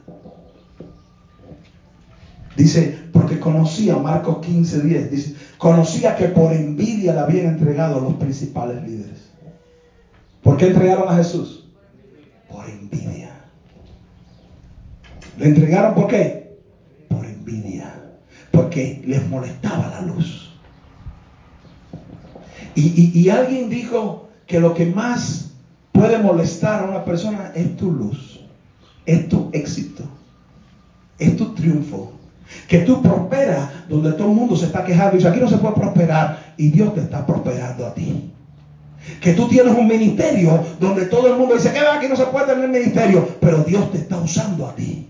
Dice, 2.57 2.99
porque 3.13 3.41
conocía, 3.41 3.97
Marcos 3.97 4.45
15, 4.45 4.83
10, 4.83 5.11
dice, 5.11 5.37
conocía 5.61 6.17
que 6.17 6.29
por 6.29 6.55
envidia 6.55 7.13
le 7.13 7.21
habían 7.21 7.47
entregado 7.47 8.01
los 8.01 8.15
principales 8.15 8.83
líderes. 8.83 9.31
¿Por 10.43 10.57
qué 10.57 10.69
entregaron 10.69 11.07
a 11.07 11.17
Jesús? 11.17 11.69
Por 12.49 12.67
envidia. 12.69 13.43
¿Le 15.37 15.45
entregaron 15.45 15.95
por 15.95 16.07
qué? 16.07 16.59
Por 17.09 17.27
envidia. 17.27 17.95
Porque 18.51 19.03
les 19.05 19.29
molestaba 19.29 19.89
la 19.89 20.01
luz. 20.01 20.51
Y, 22.75 23.11
y 23.19 23.29
alguien 23.29 23.69
dijo 23.69 24.31
que 24.47 24.61
lo 24.61 24.73
que 24.73 24.87
más 24.87 25.51
puede 25.93 26.17
molestar 26.17 26.85
a 26.85 26.89
una 26.89 27.05
persona 27.05 27.53
es 27.55 27.77
tu 27.77 27.93
luz, 27.93 28.41
es 29.05 29.29
tu 29.29 29.51
éxito, 29.53 30.05
es 31.19 31.37
tu 31.37 31.53
triunfo, 31.53 32.13
que 32.71 32.79
tú 32.79 33.03
prosperas 33.03 33.69
donde 33.89 34.13
todo 34.13 34.29
el 34.29 34.35
mundo 34.35 34.55
se 34.55 34.67
está 34.67 34.85
quejando 34.85 35.15
y 35.15 35.17
dice, 35.17 35.29
aquí 35.29 35.41
no 35.41 35.49
se 35.49 35.59
puede 35.59 35.75
prosperar 35.75 36.55
y 36.57 36.71
Dios 36.71 36.95
te 36.95 37.01
está 37.01 37.27
prosperando 37.27 37.85
a 37.85 37.93
ti. 37.93 38.31
Que 39.21 39.33
tú 39.33 39.49
tienes 39.49 39.75
un 39.75 39.89
ministerio 39.89 40.65
donde 40.79 41.07
todo 41.07 41.27
el 41.27 41.37
mundo 41.37 41.57
dice 41.57 41.73
que 41.73 41.81
aquí 41.81 42.07
no 42.09 42.15
se 42.15 42.27
puede 42.27 42.47
tener 42.47 42.69
ministerio, 42.69 43.29
pero 43.41 43.65
Dios 43.65 43.91
te 43.91 43.99
está 43.99 44.19
usando 44.19 44.69
a 44.69 44.77
ti. 44.77 45.09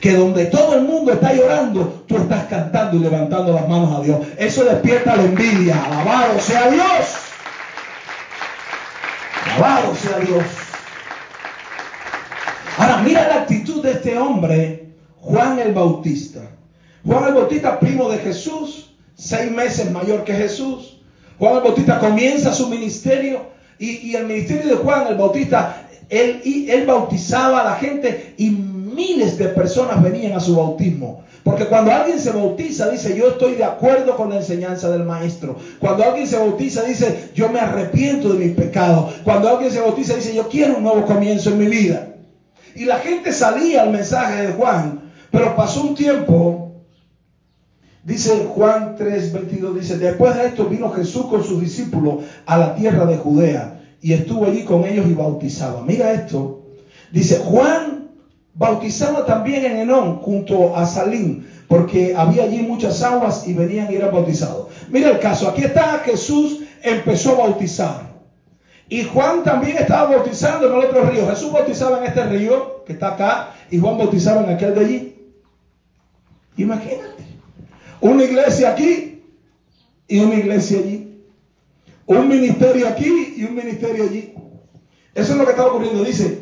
Que 0.00 0.14
donde 0.14 0.46
todo 0.46 0.74
el 0.74 0.84
mundo 0.84 1.12
está 1.12 1.34
llorando, 1.34 2.04
tú 2.08 2.16
estás 2.16 2.46
cantando 2.46 2.96
y 2.96 3.00
levantando 3.00 3.52
las 3.52 3.68
manos 3.68 4.00
a 4.00 4.02
Dios. 4.02 4.18
Eso 4.38 4.64
despierta 4.64 5.16
la 5.16 5.24
envidia. 5.24 5.84
Alabado 5.84 6.40
sea 6.40 6.70
Dios. 6.70 7.14
Alabado 9.44 9.94
sea 9.94 10.18
Dios. 10.20 10.44
Ahora 12.78 13.02
mira 13.02 13.28
la 13.28 13.34
actitud 13.42 13.82
de 13.82 13.92
este 13.92 14.16
hombre 14.16 14.87
Juan 15.20 15.58
el 15.58 15.72
Bautista. 15.72 16.40
Juan 17.04 17.28
el 17.28 17.34
Bautista, 17.34 17.78
primo 17.80 18.08
de 18.10 18.18
Jesús, 18.18 18.94
seis 19.14 19.50
meses 19.50 19.90
mayor 19.90 20.24
que 20.24 20.34
Jesús. 20.34 21.00
Juan 21.38 21.56
el 21.56 21.62
Bautista 21.62 21.98
comienza 21.98 22.52
su 22.52 22.68
ministerio 22.68 23.46
y, 23.78 24.14
el 24.14 24.26
ministerio 24.26 24.76
de 24.76 24.76
Juan 24.76 25.06
el 25.08 25.16
Bautista, 25.16 25.88
él, 26.08 26.42
él 26.68 26.86
bautizaba 26.86 27.60
a 27.60 27.64
la 27.64 27.76
gente 27.76 28.34
y 28.36 28.50
miles 28.50 29.38
de 29.38 29.48
personas 29.48 30.02
venían 30.02 30.32
a 30.32 30.40
su 30.40 30.56
bautismo. 30.56 31.22
Porque 31.44 31.66
cuando 31.66 31.92
alguien 31.92 32.18
se 32.18 32.30
bautiza, 32.30 32.90
dice, 32.90 33.16
yo 33.16 33.28
estoy 33.28 33.54
de 33.54 33.64
acuerdo 33.64 34.16
con 34.16 34.30
la 34.30 34.36
enseñanza 34.36 34.90
del 34.90 35.04
maestro. 35.04 35.56
Cuando 35.78 36.04
alguien 36.04 36.26
se 36.26 36.36
bautiza, 36.36 36.82
dice, 36.82 37.30
yo 37.34 37.48
me 37.48 37.60
arrepiento 37.60 38.32
de 38.32 38.44
mis 38.44 38.56
pecados. 38.56 39.14
Cuando 39.24 39.48
alguien 39.48 39.70
se 39.70 39.80
bautiza, 39.80 40.16
dice, 40.16 40.34
yo 40.34 40.48
quiero 40.48 40.76
un 40.76 40.82
nuevo 40.82 41.06
comienzo 41.06 41.50
en 41.50 41.58
mi 41.58 41.66
vida. 41.66 42.08
Y 42.74 42.84
la 42.84 42.98
gente 42.98 43.32
salía 43.32 43.82
al 43.82 43.90
mensaje 43.90 44.48
de 44.48 44.52
Juan 44.52 44.97
pero 45.30 45.54
pasó 45.56 45.82
un 45.82 45.94
tiempo, 45.94 46.82
dice 48.04 48.46
Juan 48.54 48.96
3:22, 48.96 49.74
dice, 49.74 49.98
después 49.98 50.34
de 50.36 50.46
esto 50.46 50.66
vino 50.66 50.90
Jesús 50.90 51.26
con 51.26 51.44
sus 51.44 51.60
discípulos 51.60 52.24
a 52.46 52.56
la 52.58 52.74
tierra 52.74 53.06
de 53.06 53.16
Judea 53.16 53.80
y 54.00 54.12
estuvo 54.12 54.46
allí 54.46 54.64
con 54.64 54.84
ellos 54.84 55.06
y 55.06 55.14
bautizaba. 55.14 55.82
Mira 55.82 56.12
esto. 56.12 56.62
Dice, 57.10 57.38
Juan 57.38 58.08
bautizaba 58.54 59.24
también 59.24 59.64
en 59.64 59.76
Enón 59.78 60.16
junto 60.16 60.76
a 60.76 60.84
Salim, 60.86 61.46
porque 61.68 62.14
había 62.16 62.44
allí 62.44 62.62
muchas 62.62 63.02
aguas 63.02 63.46
y 63.46 63.54
venían 63.54 63.90
y 63.90 63.96
eran 63.96 64.12
bautizados. 64.12 64.68
Mira 64.90 65.10
el 65.10 65.18
caso, 65.20 65.48
aquí 65.48 65.62
está 65.62 66.02
Jesús 66.04 66.60
empezó 66.82 67.32
a 67.32 67.46
bautizar. 67.46 68.08
Y 68.88 69.04
Juan 69.04 69.44
también 69.44 69.76
estaba 69.76 70.16
bautizando 70.16 70.66
en 70.66 70.78
el 70.78 70.84
otro 70.86 71.02
río. 71.04 71.28
Jesús 71.28 71.52
bautizaba 71.52 71.98
en 71.98 72.04
este 72.04 72.24
río 72.24 72.84
que 72.86 72.94
está 72.94 73.14
acá 73.14 73.54
y 73.70 73.78
Juan 73.78 73.98
bautizaba 73.98 74.42
en 74.42 74.50
aquel 74.50 74.74
de 74.74 74.80
allí. 74.80 75.14
Imagínate. 76.58 77.24
Una 78.00 78.24
iglesia 78.24 78.72
aquí 78.72 79.22
y 80.06 80.18
una 80.18 80.34
iglesia 80.34 80.78
allí. 80.78 81.22
Un 82.06 82.28
ministerio 82.28 82.88
aquí 82.88 83.34
y 83.36 83.44
un 83.44 83.54
ministerio 83.54 84.04
allí. 84.04 84.34
Eso 85.14 85.32
es 85.32 85.38
lo 85.38 85.44
que 85.44 85.50
está 85.52 85.66
ocurriendo. 85.66 86.04
Dice, 86.04 86.40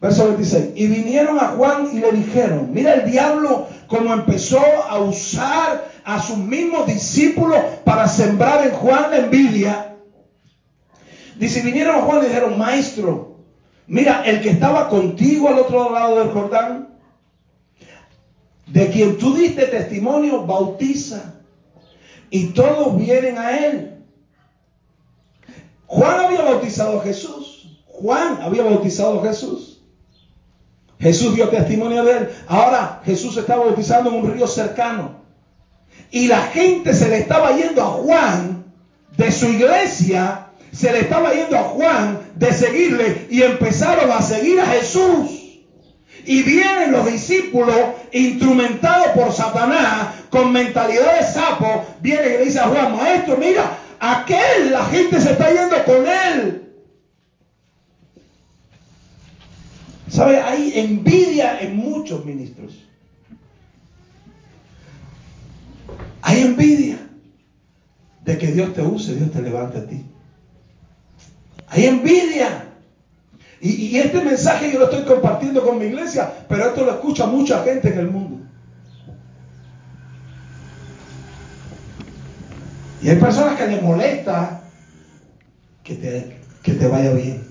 verso 0.00 0.26
26. 0.28 0.70
Y 0.74 0.86
vinieron 0.86 1.38
a 1.38 1.48
Juan 1.48 1.88
y 1.92 2.00
le 2.00 2.12
dijeron, 2.12 2.70
mira 2.72 2.94
el 2.94 3.10
diablo 3.10 3.66
como 3.86 4.12
empezó 4.14 4.60
a 4.88 4.98
usar 5.00 5.90
a 6.04 6.22
sus 6.22 6.38
mismos 6.38 6.86
discípulos 6.86 7.58
para 7.84 8.08
sembrar 8.08 8.66
en 8.66 8.72
Juan 8.72 9.10
la 9.10 9.18
envidia. 9.18 9.96
Dice, 11.36 11.62
vinieron 11.62 11.96
a 11.96 12.02
Juan 12.02 12.22
y 12.22 12.26
dijeron, 12.26 12.58
maestro, 12.58 13.36
mira, 13.86 14.22
el 14.24 14.40
que 14.40 14.50
estaba 14.50 14.88
contigo 14.88 15.48
al 15.48 15.58
otro 15.58 15.90
lado 15.90 16.18
del 16.18 16.30
Jordán, 16.30 16.89
de 18.70 18.88
quien 18.90 19.18
tú 19.18 19.34
diste 19.34 19.66
testimonio, 19.66 20.46
bautiza. 20.46 21.34
Y 22.30 22.46
todos 22.48 22.96
vienen 22.96 23.38
a 23.38 23.58
él. 23.66 24.04
Juan 25.86 26.20
había 26.20 26.42
bautizado 26.42 27.00
a 27.00 27.02
Jesús. 27.02 27.80
Juan 27.86 28.38
había 28.40 28.62
bautizado 28.62 29.20
a 29.20 29.26
Jesús. 29.26 29.82
Jesús 31.00 31.34
dio 31.34 31.48
testimonio 31.48 32.04
de 32.04 32.12
él. 32.12 32.28
Ahora 32.46 33.02
Jesús 33.04 33.36
estaba 33.36 33.64
bautizando 33.64 34.10
en 34.10 34.16
un 34.16 34.32
río 34.32 34.46
cercano. 34.46 35.20
Y 36.12 36.28
la 36.28 36.42
gente 36.42 36.94
se 36.94 37.08
le 37.08 37.18
estaba 37.18 37.56
yendo 37.56 37.82
a 37.82 37.86
Juan 37.86 38.64
de 39.16 39.32
su 39.32 39.46
iglesia. 39.46 40.46
Se 40.72 40.92
le 40.92 41.00
estaba 41.00 41.32
yendo 41.32 41.58
a 41.58 41.62
Juan 41.64 42.20
de 42.36 42.52
seguirle 42.52 43.26
y 43.30 43.42
empezaron 43.42 44.12
a 44.12 44.22
seguir 44.22 44.60
a 44.60 44.66
Jesús. 44.66 45.40
Y 46.24 46.42
vienen 46.42 46.92
los 46.92 47.06
discípulos 47.06 47.74
instrumentados 48.12 49.08
por 49.08 49.32
Satanás 49.32 50.14
con 50.30 50.52
mentalidad 50.52 51.18
de 51.18 51.26
sapo. 51.26 51.86
Vienen 52.00 52.26
y 52.26 52.28
le 52.38 52.44
dicen 52.44 52.62
a 52.62 52.68
Juan, 52.68 52.96
maestro, 52.96 53.36
mira, 53.36 53.78
aquel, 53.98 54.70
la 54.70 54.84
gente 54.86 55.20
se 55.20 55.32
está 55.32 55.50
yendo 55.50 55.84
con 55.84 56.06
él. 56.06 56.74
¿Sabe? 60.08 60.40
Hay 60.40 60.72
envidia 60.74 61.60
en 61.60 61.76
muchos 61.76 62.24
ministros. 62.24 62.84
Hay 66.22 66.42
envidia 66.42 66.98
de 68.24 68.38
que 68.38 68.48
Dios 68.48 68.74
te 68.74 68.82
use, 68.82 69.14
Dios 69.14 69.30
te 69.30 69.40
levante 69.40 69.78
a 69.78 69.86
ti. 69.86 70.04
Hay 71.68 71.86
envidia 71.86 72.69
y, 73.62 73.98
este 73.98 74.22
mensaje 74.22 74.72
yo 74.72 74.78
lo 74.78 74.86
estoy 74.86 75.04
compartiendo 75.04 75.62
con 75.62 75.78
mi 75.78 75.84
iglesia, 75.84 76.32
pero 76.48 76.68
esto 76.68 76.84
lo 76.84 76.92
escucha 76.92 77.26
mucha 77.26 77.62
gente 77.62 77.92
en 77.92 77.98
el 77.98 78.10
mundo. 78.10 78.38
Y 83.02 83.10
hay 83.10 83.16
personas 83.16 83.58
que 83.58 83.66
les 83.66 83.82
molesta 83.82 84.62
que 85.82 85.94
te, 85.94 86.36
que 86.62 86.72
te 86.72 86.88
vaya 86.88 87.12
bien. 87.12 87.46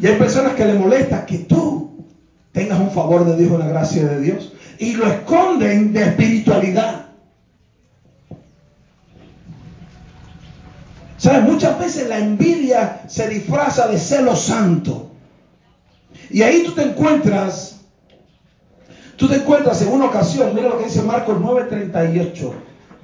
Y 0.00 0.06
hay 0.08 0.16
personas 0.16 0.54
que 0.54 0.64
les 0.64 0.78
molesta 0.78 1.24
que 1.24 1.38
tú 1.38 2.04
tengas 2.50 2.80
un 2.80 2.90
favor 2.90 3.24
de 3.24 3.36
Dios 3.36 3.56
la 3.58 3.68
gracia 3.68 4.06
de 4.06 4.20
Dios. 4.20 4.52
Y 4.78 4.94
lo 4.94 5.06
esconden 5.06 5.92
de 5.92 6.02
espiritualidad. 6.02 7.06
¿Sabes? 11.16 11.42
Muchas 11.44 11.78
veces 11.78 12.08
la 12.08 12.18
envidia 12.18 13.02
se 13.08 13.28
disfraza 13.28 13.86
de 13.86 13.98
celo 13.98 14.34
santo. 14.34 15.13
Y 16.34 16.42
ahí 16.42 16.64
tú 16.64 16.72
te 16.72 16.82
encuentras, 16.82 17.76
tú 19.14 19.28
te 19.28 19.36
encuentras 19.36 19.80
en 19.82 19.92
una 19.92 20.06
ocasión, 20.06 20.52
mira 20.52 20.68
lo 20.68 20.78
que 20.78 20.86
dice 20.86 21.00
Marcos 21.02 21.38
9:38. 21.38 22.52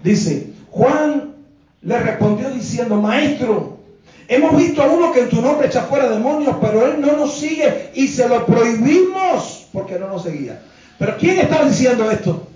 Dice, 0.02 0.52
Juan 0.72 1.36
le 1.80 2.00
respondió 2.00 2.50
diciendo, 2.50 2.96
maestro, 2.96 3.78
hemos 4.26 4.56
visto 4.56 4.82
a 4.82 4.86
uno 4.86 5.12
que 5.12 5.20
en 5.20 5.28
tu 5.28 5.40
nombre 5.40 5.68
echa 5.68 5.82
fuera 5.82 6.08
demonios, 6.08 6.56
pero 6.60 6.84
él 6.84 7.00
no 7.00 7.18
nos 7.18 7.38
sigue 7.38 7.92
y 7.94 8.08
se 8.08 8.28
lo 8.28 8.44
prohibimos 8.46 9.68
porque 9.72 9.96
no 9.96 10.08
nos 10.08 10.24
seguía. 10.24 10.60
Pero 10.98 11.16
¿quién 11.16 11.38
está 11.38 11.64
diciendo 11.64 12.10
esto? 12.10 12.48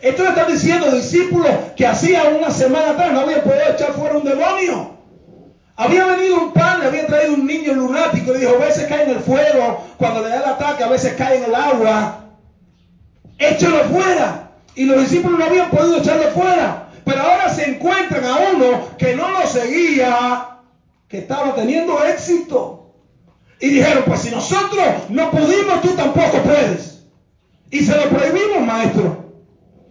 Esto 0.00 0.22
le 0.22 0.28
están 0.28 0.52
diciendo 0.52 0.92
discípulos 0.92 1.50
que 1.74 1.88
hacía 1.88 2.22
una 2.38 2.52
semana 2.52 2.90
atrás 2.90 3.12
no 3.12 3.20
había 3.22 3.42
podido 3.42 3.68
echar 3.68 3.94
fuera 3.94 4.16
un 4.16 4.24
demonio. 4.24 4.99
Había 5.80 6.04
venido 6.04 6.42
un 6.42 6.52
pan, 6.52 6.80
le 6.80 6.88
había 6.88 7.06
traído 7.06 7.32
un 7.32 7.46
niño 7.46 7.72
lunático 7.72 8.34
y 8.34 8.40
dijo, 8.40 8.54
a 8.54 8.66
veces 8.66 8.86
cae 8.86 9.04
en 9.04 9.12
el 9.12 9.20
fuego, 9.20 9.82
cuando 9.96 10.20
le 10.20 10.28
da 10.28 10.36
el 10.36 10.44
ataque, 10.44 10.84
a 10.84 10.88
veces 10.88 11.14
cae 11.14 11.38
en 11.38 11.44
el 11.44 11.54
agua. 11.54 12.26
Échalo 13.38 13.84
fuera. 13.84 14.50
Y 14.74 14.84
los 14.84 15.00
discípulos 15.00 15.38
no 15.38 15.44
habían 15.46 15.70
podido 15.70 15.96
echarlo 15.96 16.30
fuera. 16.32 16.90
Pero 17.02 17.22
ahora 17.22 17.48
se 17.48 17.70
encuentran 17.70 18.22
a 18.26 18.36
uno 18.52 18.88
que 18.98 19.16
no 19.16 19.30
lo 19.30 19.46
seguía, 19.46 20.58
que 21.08 21.20
estaba 21.20 21.54
teniendo 21.54 22.04
éxito. 22.04 22.92
Y 23.58 23.70
dijeron, 23.70 24.04
pues 24.06 24.20
si 24.20 24.30
nosotros 24.30 24.84
no 25.08 25.30
pudimos, 25.30 25.80
tú 25.80 25.94
tampoco 25.96 26.42
puedes. 26.42 27.04
Y 27.70 27.80
se 27.80 27.96
lo 27.96 28.02
prohibimos, 28.10 28.60
maestro. 28.66 29.32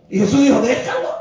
Y 0.07 0.19
Jesús 0.19 0.41
dijo, 0.43 0.61
déjalo. 0.61 1.15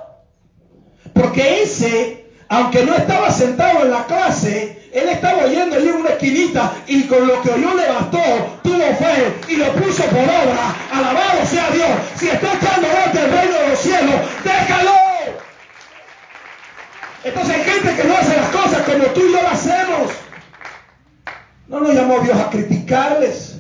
Porque 1.14 1.62
ese 1.62 2.17
aunque 2.48 2.84
no 2.84 2.94
estaba 2.94 3.30
sentado 3.30 3.82
en 3.84 3.90
la 3.90 4.06
clase, 4.06 4.90
él 4.92 5.08
estaba 5.08 5.44
oyendo 5.44 5.76
allí 5.76 5.88
en 5.88 5.96
una 5.96 6.10
esquinita 6.10 6.72
y 6.86 7.02
con 7.04 7.26
lo 7.26 7.42
que 7.42 7.50
oyó 7.50 7.74
le 7.74 7.86
bastó, 7.86 8.22
tuvo 8.62 8.94
fe 8.96 9.34
y 9.48 9.56
lo 9.56 9.70
puso 9.74 10.02
por 10.04 10.22
obra. 10.22 10.74
Alabado 10.90 11.44
sea 11.44 11.70
Dios. 11.70 11.90
Si 12.16 12.28
está 12.28 12.54
echando 12.54 12.86
adelante 12.88 13.18
el 13.20 13.30
reino 13.30 13.54
de 13.54 13.68
los 13.68 13.78
cielos, 13.78 14.14
déjalo. 14.44 14.90
Entonces 17.24 17.54
hay 17.54 17.64
gente 17.64 17.96
que 17.96 18.08
no 18.08 18.16
hace 18.16 18.36
las 18.36 18.48
cosas 18.48 18.82
como 18.82 19.04
tú 19.08 19.20
y 19.20 19.32
yo 19.32 19.42
las 19.42 19.52
hacemos. 19.52 20.12
No 21.66 21.80
nos 21.80 21.94
llamó 21.94 22.20
Dios 22.20 22.38
a 22.38 22.48
criticarles. 22.48 23.56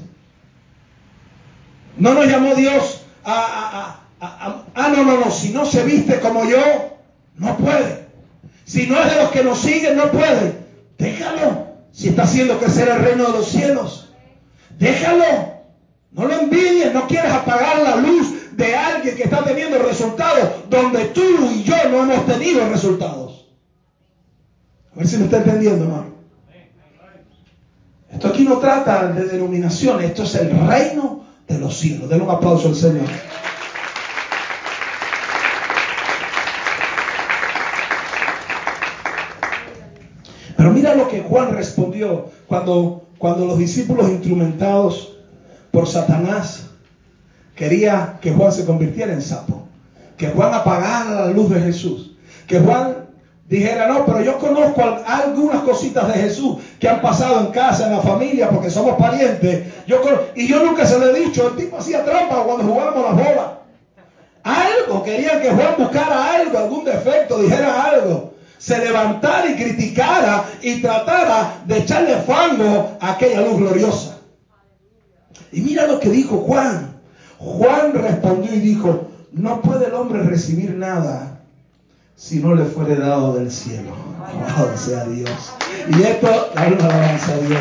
No 1.98 2.14
nos 2.14 2.26
llamó 2.26 2.54
Dios 2.54 3.02
a, 3.24 4.00
a, 4.20 4.26
a, 4.26 4.64
ah, 4.74 4.88
no, 4.88 5.04
no, 5.04 5.18
no, 5.18 5.30
si 5.30 5.50
no 5.50 5.66
se 5.66 5.84
viste 5.84 6.20
como 6.20 6.44
yo, 6.44 6.96
no 7.36 7.56
puede. 7.58 8.07
Si 8.68 8.86
no 8.86 9.00
es 9.00 9.10
de 9.10 9.22
los 9.22 9.30
que 9.30 9.42
nos 9.42 9.58
siguen, 9.58 9.96
no 9.96 10.10
puede. 10.10 10.58
Déjalo. 10.98 11.68
Si 11.90 12.08
está 12.08 12.24
haciendo 12.24 12.58
crecer 12.58 12.86
el 12.86 13.02
reino 13.02 13.24
de 13.24 13.32
los 13.32 13.48
cielos. 13.48 14.12
Déjalo. 14.78 15.24
No 16.12 16.26
lo 16.26 16.34
envidies. 16.34 16.92
No 16.92 17.08
quieres 17.08 17.32
apagar 17.32 17.78
la 17.78 17.96
luz 17.96 18.54
de 18.58 18.76
alguien 18.76 19.16
que 19.16 19.22
está 19.22 19.42
teniendo 19.42 19.78
resultados 19.78 20.68
donde 20.68 21.06
tú 21.06 21.22
y 21.50 21.62
yo 21.62 21.76
no 21.90 22.02
hemos 22.02 22.26
tenido 22.26 22.68
resultados. 22.68 23.46
A 24.94 24.98
ver 24.98 25.08
si 25.08 25.16
me 25.16 25.24
está 25.24 25.38
entendiendo, 25.38 25.84
hermano. 25.84 26.18
Esto 28.12 28.28
aquí 28.28 28.44
no 28.44 28.58
trata 28.58 29.06
de 29.08 29.24
denominaciones. 29.24 30.10
Esto 30.10 30.24
es 30.24 30.34
el 30.34 30.68
reino 30.68 31.24
de 31.46 31.58
los 31.58 31.74
cielos. 31.74 32.10
Denle 32.10 32.24
un 32.24 32.30
aplauso 32.30 32.68
al 32.68 32.74
Señor. 32.74 33.06
Pero 40.58 40.72
mira 40.72 40.92
que 41.08 41.22
Juan 41.22 41.52
respondió 41.52 42.26
cuando, 42.46 43.06
cuando 43.18 43.44
los 43.46 43.58
discípulos 43.58 44.08
instrumentados 44.08 45.16
por 45.70 45.86
Satanás 45.86 46.66
quería 47.54 48.18
que 48.20 48.32
Juan 48.32 48.52
se 48.52 48.64
convirtiera 48.64 49.12
en 49.12 49.22
sapo, 49.22 49.66
que 50.16 50.28
Juan 50.28 50.54
apagara 50.54 51.26
la 51.26 51.30
luz 51.30 51.50
de 51.50 51.60
Jesús, 51.60 52.16
que 52.46 52.60
Juan 52.60 53.08
dijera, 53.48 53.88
no, 53.88 54.04
pero 54.04 54.20
yo 54.20 54.38
conozco 54.38 54.82
algunas 55.06 55.62
cositas 55.62 56.06
de 56.08 56.14
Jesús 56.14 56.58
que 56.78 56.88
han 56.88 57.00
pasado 57.00 57.40
en 57.40 57.46
casa, 57.46 57.86
en 57.86 57.96
la 57.96 58.02
familia, 58.02 58.50
porque 58.50 58.70
somos 58.70 58.96
parientes. 58.96 59.66
Yo, 59.86 60.00
y 60.36 60.46
yo 60.46 60.64
nunca 60.64 60.86
se 60.86 60.98
lo 60.98 61.10
he 61.10 61.20
dicho, 61.20 61.48
el 61.48 61.56
tipo 61.56 61.78
hacía 61.78 62.04
trampa 62.04 62.44
cuando 62.44 62.64
jugábamos 62.64 63.04
la 63.04 63.10
bola. 63.12 63.58
Algo, 64.44 65.02
querían 65.02 65.40
que 65.40 65.50
Juan 65.50 65.74
buscara 65.78 66.34
algo, 66.34 66.58
algún 66.58 66.84
defecto, 66.84 67.40
dijera 67.40 67.84
algo 67.84 68.37
se 68.58 68.78
levantara 68.78 69.50
y 69.50 69.54
criticara 69.54 70.44
y 70.60 70.82
tratara 70.82 71.62
de 71.66 71.78
echarle 71.78 72.16
fango 72.16 72.98
a 73.00 73.12
aquella 73.12 73.42
luz 73.42 73.58
gloriosa. 73.58 74.18
Y 75.52 75.60
mira 75.60 75.86
lo 75.86 76.00
que 76.00 76.10
dijo 76.10 76.38
Juan. 76.38 77.00
Juan 77.38 77.92
respondió 77.94 78.52
y 78.54 78.60
dijo, 78.60 79.08
no 79.32 79.62
puede 79.62 79.86
el 79.86 79.94
hombre 79.94 80.22
recibir 80.24 80.74
nada 80.74 81.40
si 82.16 82.40
no 82.40 82.54
le 82.54 82.64
fuere 82.64 82.96
dado 82.96 83.34
del 83.34 83.50
cielo. 83.50 83.92
Alabado 84.26 84.76
sea 84.76 85.04
Dios. 85.04 85.52
Y 85.88 86.02
esto, 86.02 86.50
una 86.54 86.86
alabanza 86.86 87.34
a 87.34 87.38
Dios. 87.38 87.60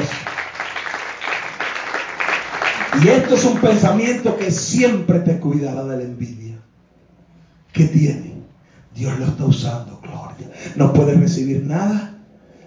Y 3.03 3.07
esto 3.10 3.36
es 3.36 3.45
un 3.45 3.60
pensamiento 3.60 4.36
que 4.38 4.51
siempre 4.51 5.19
te 5.19 5.39
cuidará 5.39 5.83
de 5.83 5.97
la 5.97 6.03
envidia. 6.03 6.57
¿Qué 7.71 7.83
tiene? 7.86 8.37
Dios 8.97 9.19
lo 9.19 9.27
está 9.27 9.45
usando, 9.45 9.99
gloria. 10.01 10.49
No 10.75 10.91
puede 10.91 11.13
recibir 11.13 11.63
nada 11.63 12.15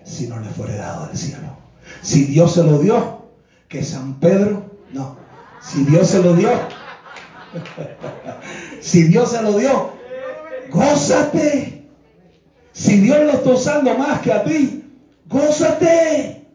si 0.05 0.29
no 0.29 0.39
le 0.39 0.49
fuere 0.49 0.77
dado 0.77 1.09
del 1.09 1.17
cielo. 1.17 1.57
Si 2.03 2.27
Dios 2.27 2.55
se 2.55 2.63
lo 2.63 2.79
dio, 2.79 3.27
que 3.67 3.83
San 3.83 4.21
Pedro, 4.21 4.77
no. 4.93 5.17
Si 5.61 5.85
Dios 5.85 6.09
se 6.09 6.23
lo 6.23 6.35
dio, 6.35 6.51
si 8.81 9.05
Dios 9.05 9.33
se 9.33 9.43
lo 9.43 9.59
dio, 9.59 9.93
gózate. 10.71 11.89
Si 12.73 13.01
Dios 13.01 13.19
lo 13.25 13.33
está 13.33 13.51
usando 13.51 13.99
más 13.99 14.21
que 14.21 14.33
a 14.33 14.45
ti, 14.45 14.85
gózate. 15.27 16.47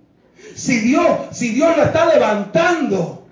Si 0.55 0.79
Dios, 0.79 1.05
si 1.33 1.49
Dios 1.49 1.75
lo 1.75 1.83
está 1.83 2.05
levantando 2.05 3.27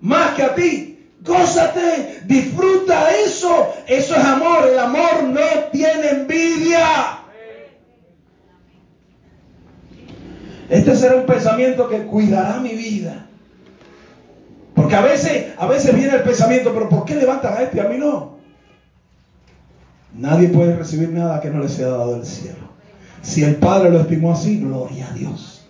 más 0.00 0.34
que 0.34 0.42
a 0.42 0.54
ti, 0.54 0.89
gózate, 1.24 2.22
disfruta 2.24 3.10
eso. 3.24 3.72
Eso 3.86 4.14
es 4.14 4.24
amor. 4.24 4.68
El 4.68 4.78
amor 4.78 5.24
no 5.24 5.40
tiene 5.72 6.08
envidia. 6.10 7.18
Este 10.68 10.94
será 10.94 11.16
un 11.16 11.26
pensamiento 11.26 11.88
que 11.88 12.06
cuidará 12.06 12.60
mi 12.60 12.74
vida. 12.74 13.26
Porque 14.74 14.94
a 14.94 15.02
veces, 15.02 15.48
a 15.58 15.66
veces 15.66 15.94
viene 15.94 16.14
el 16.14 16.22
pensamiento, 16.22 16.72
pero 16.72 16.88
¿por 16.88 17.04
qué 17.04 17.16
levantan 17.16 17.54
a 17.54 17.62
este 17.62 17.78
y 17.78 17.80
a 17.80 17.88
mí 17.88 17.98
no? 17.98 18.38
Nadie 20.14 20.48
puede 20.48 20.76
recibir 20.76 21.10
nada 21.10 21.40
que 21.40 21.50
no 21.50 21.60
le 21.60 21.68
sea 21.68 21.88
dado 21.88 22.14
del 22.14 22.24
cielo. 22.24 22.70
Si 23.22 23.42
el 23.42 23.56
Padre 23.56 23.90
lo 23.90 24.00
estimó 24.00 24.32
así, 24.32 24.60
gloria 24.60 25.08
a 25.08 25.14
Dios. 25.14 25.66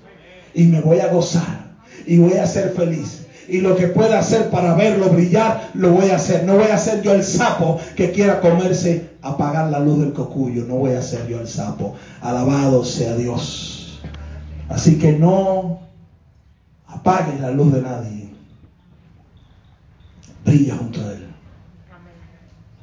Y 0.54 0.64
me 0.64 0.80
voy 0.80 1.00
a 1.00 1.08
gozar 1.08 1.70
y 2.06 2.18
voy 2.18 2.34
a 2.34 2.46
ser 2.46 2.72
feliz. 2.72 3.19
Y 3.50 3.60
lo 3.60 3.76
que 3.76 3.88
pueda 3.88 4.20
hacer 4.20 4.48
para 4.50 4.74
verlo 4.74 5.10
brillar, 5.10 5.70
lo 5.74 5.90
voy 5.90 6.10
a 6.10 6.16
hacer. 6.16 6.44
No 6.44 6.54
voy 6.54 6.70
a 6.70 6.78
ser 6.78 7.02
yo 7.02 7.12
el 7.12 7.24
sapo 7.24 7.80
que 7.96 8.12
quiera 8.12 8.40
comerse, 8.40 9.10
apagar 9.22 9.70
la 9.70 9.80
luz 9.80 9.98
del 9.98 10.12
cocuyo. 10.12 10.64
No 10.66 10.76
voy 10.76 10.92
a 10.92 11.02
ser 11.02 11.26
yo 11.26 11.40
el 11.40 11.48
sapo. 11.48 11.96
Alabado 12.20 12.84
sea 12.84 13.16
Dios. 13.16 14.00
Así 14.68 14.98
que 14.98 15.12
no 15.12 15.80
apagues 16.86 17.40
la 17.40 17.50
luz 17.50 17.72
de 17.72 17.82
nadie. 17.82 18.28
Brilla 20.44 20.76
junto 20.76 21.00
a 21.00 21.12
Él. 21.12 21.26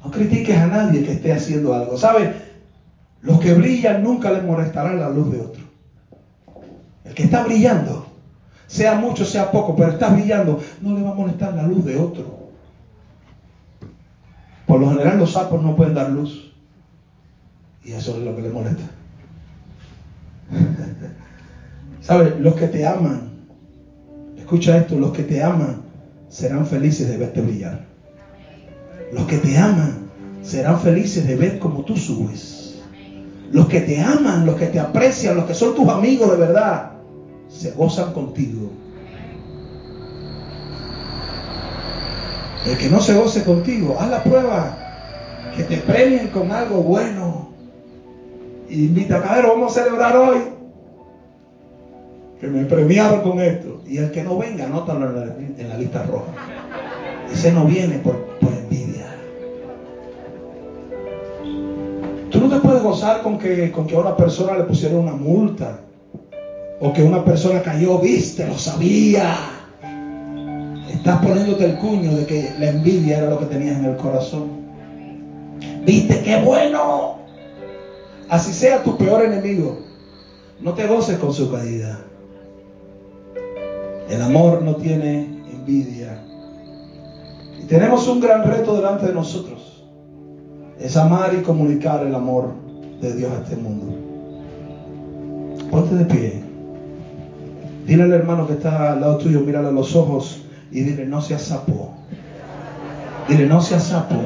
No 0.04 0.10
critiques 0.10 0.56
a 0.56 0.66
nadie 0.66 1.02
que 1.02 1.12
esté 1.12 1.32
haciendo 1.32 1.74
algo. 1.74 1.96
¿Sabe? 1.96 2.34
Los 3.22 3.40
que 3.40 3.54
brillan 3.54 4.02
nunca 4.02 4.30
les 4.30 4.44
molestarán 4.44 5.00
la 5.00 5.08
luz 5.08 5.32
de 5.32 5.40
otro. 5.40 5.62
El 7.04 7.14
que 7.14 7.24
está 7.24 7.42
brillando, 7.42 8.07
sea 8.68 8.94
mucho, 8.94 9.24
sea 9.24 9.50
poco, 9.50 9.74
pero 9.74 9.92
está 9.92 10.10
brillando, 10.10 10.60
no 10.82 10.94
le 10.94 11.02
va 11.02 11.10
a 11.10 11.14
molestar 11.14 11.54
la 11.54 11.66
luz 11.66 11.84
de 11.84 11.96
otro. 11.96 12.50
Por 14.66 14.78
lo 14.78 14.90
general 14.90 15.18
los 15.18 15.32
sapos 15.32 15.62
no 15.62 15.74
pueden 15.74 15.94
dar 15.94 16.10
luz. 16.10 16.52
Y 17.82 17.92
eso 17.92 18.16
es 18.16 18.22
lo 18.22 18.36
que 18.36 18.42
le 18.42 18.50
molesta. 18.50 18.84
¿Sabe? 22.02 22.36
Los 22.38 22.54
que 22.54 22.68
te 22.68 22.86
aman, 22.86 23.30
escucha 24.36 24.76
esto, 24.76 24.98
los 24.98 25.12
que 25.12 25.22
te 25.22 25.42
aman 25.42 25.82
serán 26.28 26.66
felices 26.66 27.08
de 27.08 27.16
verte 27.16 27.40
brillar. 27.40 27.86
Los 29.14 29.24
que 29.24 29.38
te 29.38 29.56
aman 29.56 30.10
serán 30.42 30.78
felices 30.78 31.26
de 31.26 31.36
ver 31.36 31.58
cómo 31.58 31.84
tú 31.84 31.96
subes. 31.96 32.82
Los 33.50 33.66
que 33.68 33.80
te 33.80 33.98
aman, 34.02 34.44
los 34.44 34.56
que 34.56 34.66
te 34.66 34.78
aprecian, 34.78 35.36
los 35.36 35.46
que 35.46 35.54
son 35.54 35.74
tus 35.74 35.88
amigos 35.88 36.30
de 36.30 36.36
verdad, 36.36 36.97
se 37.48 37.72
gozan 37.72 38.12
contigo. 38.12 38.70
El 42.66 42.76
que 42.76 42.88
no 42.88 43.00
se 43.00 43.14
goce 43.14 43.44
contigo, 43.44 43.96
haz 43.98 44.10
la 44.10 44.22
prueba. 44.22 44.78
Que 45.56 45.64
te 45.64 45.78
premien 45.78 46.28
con 46.28 46.52
algo 46.52 46.82
bueno. 46.82 47.48
Y 48.68 48.86
invita 48.86 49.16
a 49.16 49.36
ver, 49.36 49.46
vamos 49.46 49.76
a 49.76 49.82
celebrar 49.82 50.16
hoy. 50.16 50.38
Que 52.40 52.46
me 52.46 52.64
premiaron 52.64 53.22
con 53.22 53.40
esto. 53.40 53.80
Y 53.86 53.98
el 53.98 54.10
que 54.10 54.22
no 54.22 54.36
venga, 54.36 54.66
anótalo 54.66 55.08
en 55.08 55.68
la, 55.68 55.78
lista 55.78 56.02
roja. 56.04 56.32
Ese 57.32 57.52
no 57.52 57.64
viene 57.64 57.98
por, 57.98 58.16
por 58.38 58.52
envidia. 58.52 59.06
Tú 62.30 62.40
no 62.40 62.48
te 62.48 62.60
puedes 62.60 62.82
gozar 62.82 63.22
con 63.22 63.38
que, 63.38 63.72
con 63.72 63.86
que 63.86 63.96
a 63.96 64.00
una 64.00 64.16
persona 64.16 64.56
le 64.58 64.64
pusieron 64.64 65.00
una 65.00 65.12
multa. 65.12 65.80
O 66.80 66.92
que 66.92 67.02
una 67.02 67.24
persona 67.24 67.62
cayó, 67.62 67.98
viste, 67.98 68.46
lo 68.46 68.56
sabía. 68.56 69.34
Estás 70.92 71.24
poniéndote 71.24 71.64
el 71.64 71.78
cuño 71.78 72.14
de 72.14 72.26
que 72.26 72.52
la 72.58 72.70
envidia 72.70 73.18
era 73.18 73.30
lo 73.30 73.38
que 73.38 73.46
tenías 73.46 73.78
en 73.78 73.84
el 73.84 73.96
corazón. 73.96 74.58
Viste, 75.84 76.22
qué 76.22 76.40
bueno. 76.42 77.18
Así 78.28 78.52
sea 78.52 78.82
tu 78.82 78.96
peor 78.96 79.24
enemigo. 79.24 79.80
No 80.60 80.74
te 80.74 80.86
goces 80.86 81.18
con 81.18 81.32
su 81.32 81.50
caída. 81.50 82.00
El 84.08 84.22
amor 84.22 84.62
no 84.62 84.76
tiene 84.76 85.24
envidia. 85.52 86.22
Y 87.60 87.64
tenemos 87.64 88.06
un 88.08 88.20
gran 88.20 88.44
reto 88.44 88.76
delante 88.76 89.06
de 89.06 89.14
nosotros. 89.14 89.84
Es 90.78 90.96
amar 90.96 91.34
y 91.34 91.42
comunicar 91.42 92.06
el 92.06 92.14
amor 92.14 92.52
de 93.00 93.14
Dios 93.14 93.32
a 93.32 93.42
este 93.42 93.56
mundo. 93.56 93.94
Ponte 95.70 95.94
de 95.94 96.04
pie. 96.04 96.47
Dile 97.88 98.02
al 98.02 98.12
hermano 98.12 98.46
que 98.46 98.52
está 98.52 98.92
al 98.92 99.00
lado 99.00 99.16
tuyo, 99.16 99.40
mírale 99.40 99.68
a 99.68 99.70
los 99.70 99.96
ojos 99.96 100.42
y 100.70 100.82
dile, 100.82 101.06
no 101.06 101.22
seas 101.22 101.40
sapo. 101.40 101.94
Dile, 103.26 103.46
no 103.46 103.62
seas 103.62 103.84
sapo. 103.84 104.16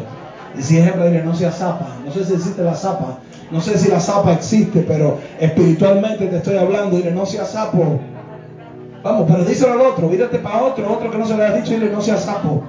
Y 0.58 0.62
si 0.62 0.78
es 0.78 0.88
hembra, 0.88 1.06
dile, 1.06 1.22
no 1.22 1.32
seas 1.32 1.58
zapa. 1.58 1.86
No 2.04 2.10
sé 2.10 2.24
si 2.24 2.34
existe 2.34 2.60
la 2.64 2.74
zapa. 2.74 3.20
No 3.52 3.60
sé 3.60 3.78
si 3.78 3.88
la 3.88 4.00
zapa 4.00 4.32
existe, 4.32 4.80
pero 4.80 5.20
espiritualmente 5.38 6.26
te 6.26 6.38
estoy 6.38 6.56
hablando. 6.56 6.96
Dile, 6.96 7.12
no 7.12 7.24
seas 7.24 7.52
sapo. 7.52 8.00
Vamos, 9.04 9.30
pero 9.30 9.44
díselo 9.44 9.74
al 9.74 9.80
otro. 9.82 10.08
Vírate 10.08 10.40
para 10.40 10.64
otro, 10.64 10.92
otro 10.92 11.08
que 11.12 11.18
no 11.18 11.24
se 11.24 11.36
le 11.36 11.44
ha 11.44 11.52
dicho. 11.52 11.70
Dile, 11.70 11.88
no 11.88 12.02
seas 12.02 12.24
sapo. 12.24 12.64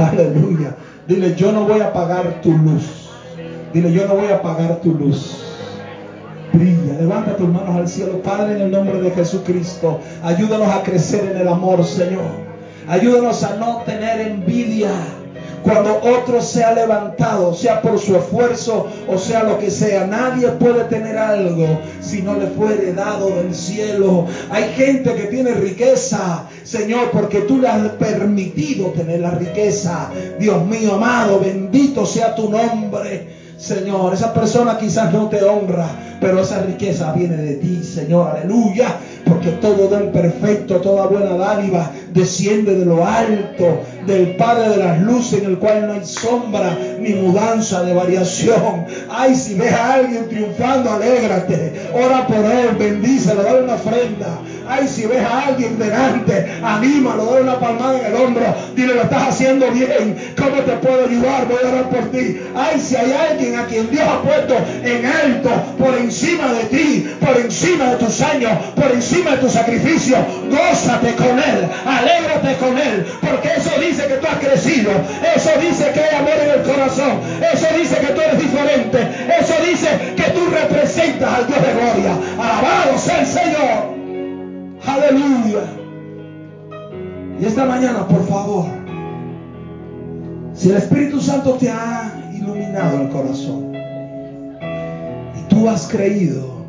Aleluya. 0.00 0.74
Dile, 1.06 1.36
yo 1.36 1.52
no 1.52 1.64
voy 1.64 1.78
a 1.78 1.86
apagar 1.86 2.40
tu 2.42 2.58
luz. 2.58 3.08
Dile, 3.72 3.92
yo 3.92 4.08
no 4.08 4.16
voy 4.16 4.32
a 4.32 4.34
apagar 4.34 4.80
tu 4.80 4.92
luz 4.94 5.39
Levanta 6.64 7.36
tus 7.36 7.48
manos 7.48 7.74
al 7.74 7.88
cielo, 7.88 8.20
Padre, 8.22 8.56
en 8.56 8.62
el 8.62 8.70
nombre 8.70 9.00
de 9.00 9.10
Jesucristo. 9.12 9.98
Ayúdanos 10.22 10.68
a 10.68 10.82
crecer 10.82 11.30
en 11.30 11.38
el 11.38 11.48
amor, 11.48 11.82
Señor. 11.84 12.50
Ayúdanos 12.86 13.42
a 13.44 13.56
no 13.56 13.78
tener 13.86 14.20
envidia. 14.20 14.90
Cuando 15.62 16.00
otro 16.02 16.40
sea 16.40 16.72
levantado, 16.72 17.54
sea 17.54 17.82
por 17.82 17.98
su 17.98 18.16
esfuerzo 18.16 18.86
o 19.08 19.18
sea 19.18 19.44
lo 19.44 19.58
que 19.58 19.70
sea, 19.70 20.06
nadie 20.06 20.48
puede 20.52 20.84
tener 20.84 21.18
algo 21.18 21.66
si 22.00 22.22
no 22.22 22.34
le 22.34 22.46
fuere 22.46 22.94
dado 22.94 23.28
del 23.28 23.54
cielo. 23.54 24.26
Hay 24.50 24.72
gente 24.74 25.14
que 25.14 25.24
tiene 25.24 25.52
riqueza, 25.52 26.46
Señor, 26.64 27.10
porque 27.10 27.40
tú 27.40 27.58
le 27.58 27.68
has 27.68 27.88
permitido 27.92 28.86
tener 28.88 29.20
la 29.20 29.32
riqueza. 29.32 30.10
Dios 30.38 30.64
mío 30.64 30.94
amado, 30.94 31.40
bendito 31.40 32.06
sea 32.06 32.34
tu 32.34 32.48
nombre. 32.48 33.40
Señor, 33.58 34.14
esa 34.14 34.32
persona 34.32 34.78
quizás 34.78 35.12
no 35.12 35.28
te 35.28 35.44
honra, 35.44 35.86
pero 36.20 36.40
esa 36.42 36.62
riqueza 36.62 37.12
viene 37.12 37.36
de 37.36 37.54
ti, 37.54 37.82
Señor, 37.82 38.36
aleluya, 38.36 38.96
porque 39.24 39.50
todo 39.52 39.88
don 39.88 40.12
perfecto, 40.12 40.76
toda 40.76 41.06
buena 41.06 41.36
dádiva 41.36 41.90
desciende 42.12 42.74
de 42.74 42.84
lo 42.84 43.06
alto, 43.06 43.80
del 44.06 44.36
Padre 44.36 44.70
de 44.70 44.76
las 44.76 45.00
luces, 45.00 45.42
en 45.42 45.50
el 45.50 45.58
cual 45.58 45.86
no 45.86 45.92
hay 45.94 46.04
sombra 46.04 46.76
ni 46.98 47.14
mudanza 47.14 47.82
de 47.82 47.94
variación. 47.94 48.86
Ay, 49.08 49.34
si 49.34 49.54
ves 49.54 49.72
a 49.72 49.94
alguien 49.94 50.28
triunfando, 50.28 50.90
alégrate, 50.90 51.90
ora 51.94 52.26
por 52.26 52.44
él, 52.44 52.76
bendícelo, 52.78 53.42
dale 53.42 53.64
una 53.64 53.74
ofrenda. 53.74 54.38
Ay, 54.70 54.86
si 54.86 55.04
ves 55.04 55.24
a 55.24 55.48
alguien 55.48 55.76
delante, 55.80 56.46
anímalo, 56.62 57.26
dale 57.26 57.42
una 57.42 57.58
palmada 57.58 57.98
en 57.98 58.06
el 58.06 58.14
hombro, 58.14 58.54
dile, 58.76 58.94
lo 58.94 59.02
estás 59.02 59.30
haciendo 59.30 59.68
bien, 59.72 60.16
¿cómo 60.38 60.62
te 60.62 60.72
puedo 60.76 61.06
ayudar? 61.06 61.48
Voy 61.48 61.58
a 61.64 61.68
orar 61.70 61.90
por 61.90 62.12
ti. 62.12 62.40
Ay, 62.54 62.80
si 62.80 62.94
hay 62.94 63.12
alguien 63.12 63.58
a 63.58 63.66
quien 63.66 63.90
Dios 63.90 64.04
ha 64.06 64.22
puesto 64.22 64.56
en 64.84 65.06
alto, 65.06 65.50
por 65.76 65.98
encima 65.98 66.52
de 66.52 66.64
ti, 66.66 67.10
por 67.18 67.36
encima 67.36 67.90
de 67.90 67.96
tus 67.96 68.20
años, 68.20 68.52
por 68.76 68.92
encima 68.92 69.32
de 69.32 69.38
tu 69.38 69.48
sacrificio, 69.48 70.16
gózate 70.48 71.16
con 71.16 71.36
él, 71.36 71.68
alégrate 71.84 72.56
con 72.58 72.78
él, 72.78 73.06
porque 73.20 73.48
eso 73.56 73.72
dice 73.80 74.06
que 74.06 74.14
tú 74.14 74.26
has 74.28 74.38
crecido, 74.38 74.92
eso 75.34 75.50
dice 75.60 75.90
que 75.92 76.00
hay 76.00 76.14
amor 76.14 76.38
en 76.44 76.60
el 76.60 76.62
corazón, 76.62 77.20
eso 77.52 77.66
dice 77.76 77.96
que 77.96 78.12
tú 78.12 78.20
eres 78.20 78.38
diferente, 78.38 78.98
esta 87.60 87.74
mañana, 87.74 88.08
por 88.08 88.26
favor, 88.26 88.64
si 90.54 90.70
el 90.70 90.78
Espíritu 90.78 91.20
Santo 91.20 91.56
te 91.56 91.68
ha 91.68 92.10
iluminado 92.34 93.02
el 93.02 93.10
corazón 93.10 93.74
y 93.74 95.42
tú 95.50 95.68
has 95.68 95.86
creído 95.88 96.64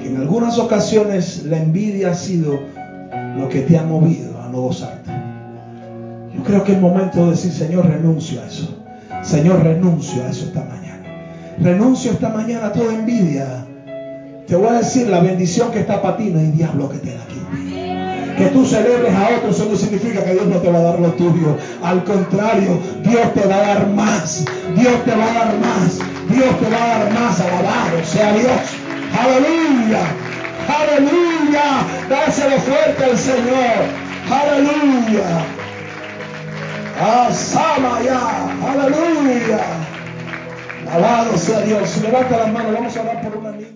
que 0.00 0.08
en 0.08 0.16
algunas 0.16 0.58
ocasiones 0.58 1.44
la 1.44 1.58
envidia 1.58 2.10
ha 2.10 2.14
sido 2.14 2.58
lo 3.38 3.48
que 3.48 3.60
te 3.60 3.78
ha 3.78 3.84
movido 3.84 4.36
a 4.42 4.48
no 4.48 4.62
gozarte. 4.62 5.12
Yo 6.34 6.42
creo 6.42 6.64
que 6.64 6.72
es 6.72 6.80
momento 6.80 7.26
de 7.26 7.30
decir, 7.30 7.52
Señor, 7.52 7.86
renuncio 7.86 8.42
a 8.42 8.46
eso. 8.46 8.84
Señor, 9.22 9.62
renuncio 9.62 10.24
a 10.24 10.30
eso 10.30 10.46
esta 10.46 10.64
mañana. 10.64 11.04
Renuncio 11.60 12.10
esta 12.10 12.30
mañana 12.30 12.66
a 12.66 12.72
toda 12.72 12.96
envidia. 12.96 13.64
Te 14.44 14.56
voy 14.56 14.66
a 14.66 14.78
decir 14.78 15.06
la 15.06 15.20
bendición 15.20 15.70
que 15.70 15.78
está 15.78 16.02
para 16.02 16.16
ti, 16.16 16.30
no 16.30 16.40
hay 16.40 16.50
diablo 16.50 16.90
que 16.90 16.98
te 16.98 17.16
la 17.16 17.24
quite. 17.26 17.61
Que 18.42 18.48
tú 18.48 18.66
celebres 18.66 19.14
a 19.14 19.36
otros, 19.36 19.54
eso 19.54 19.68
no 19.70 19.76
significa 19.76 20.24
que 20.24 20.32
Dios 20.32 20.46
no 20.46 20.56
te 20.56 20.68
va 20.68 20.80
a 20.80 20.82
dar 20.82 20.98
lo 20.98 21.12
tuyo. 21.12 21.56
Al 21.80 22.02
contrario, 22.02 22.76
Dios 23.04 23.32
te 23.34 23.46
va 23.46 23.54
a 23.54 23.60
dar 23.60 23.86
más. 23.86 24.44
Dios 24.74 25.04
te 25.04 25.14
va 25.14 25.30
a 25.30 25.32
dar 25.32 25.58
más. 25.58 25.98
Dios 26.28 26.60
te 26.60 26.68
va 26.68 26.82
a 26.82 26.98
dar 26.98 27.12
más. 27.12 27.40
Alabado 27.40 28.04
sea 28.04 28.32
Dios. 28.32 28.60
Aleluya. 29.16 30.02
Aleluya. 30.66 31.86
Dáselo 32.08 32.58
fuerte 32.58 33.04
al 33.04 33.16
Señor. 33.16 33.78
Aleluya. 34.28 35.44
Asamaya. 37.00 38.20
Aleluya. 38.72 39.60
Alabado 40.92 41.38
sea 41.38 41.60
Dios. 41.60 41.96
Levanta 42.02 42.38
las 42.38 42.52
manos. 42.52 42.74
Vamos 42.74 42.96
a 42.96 43.02
orar 43.02 43.22
por 43.22 43.36
una 43.36 43.52
niña. 43.52 43.72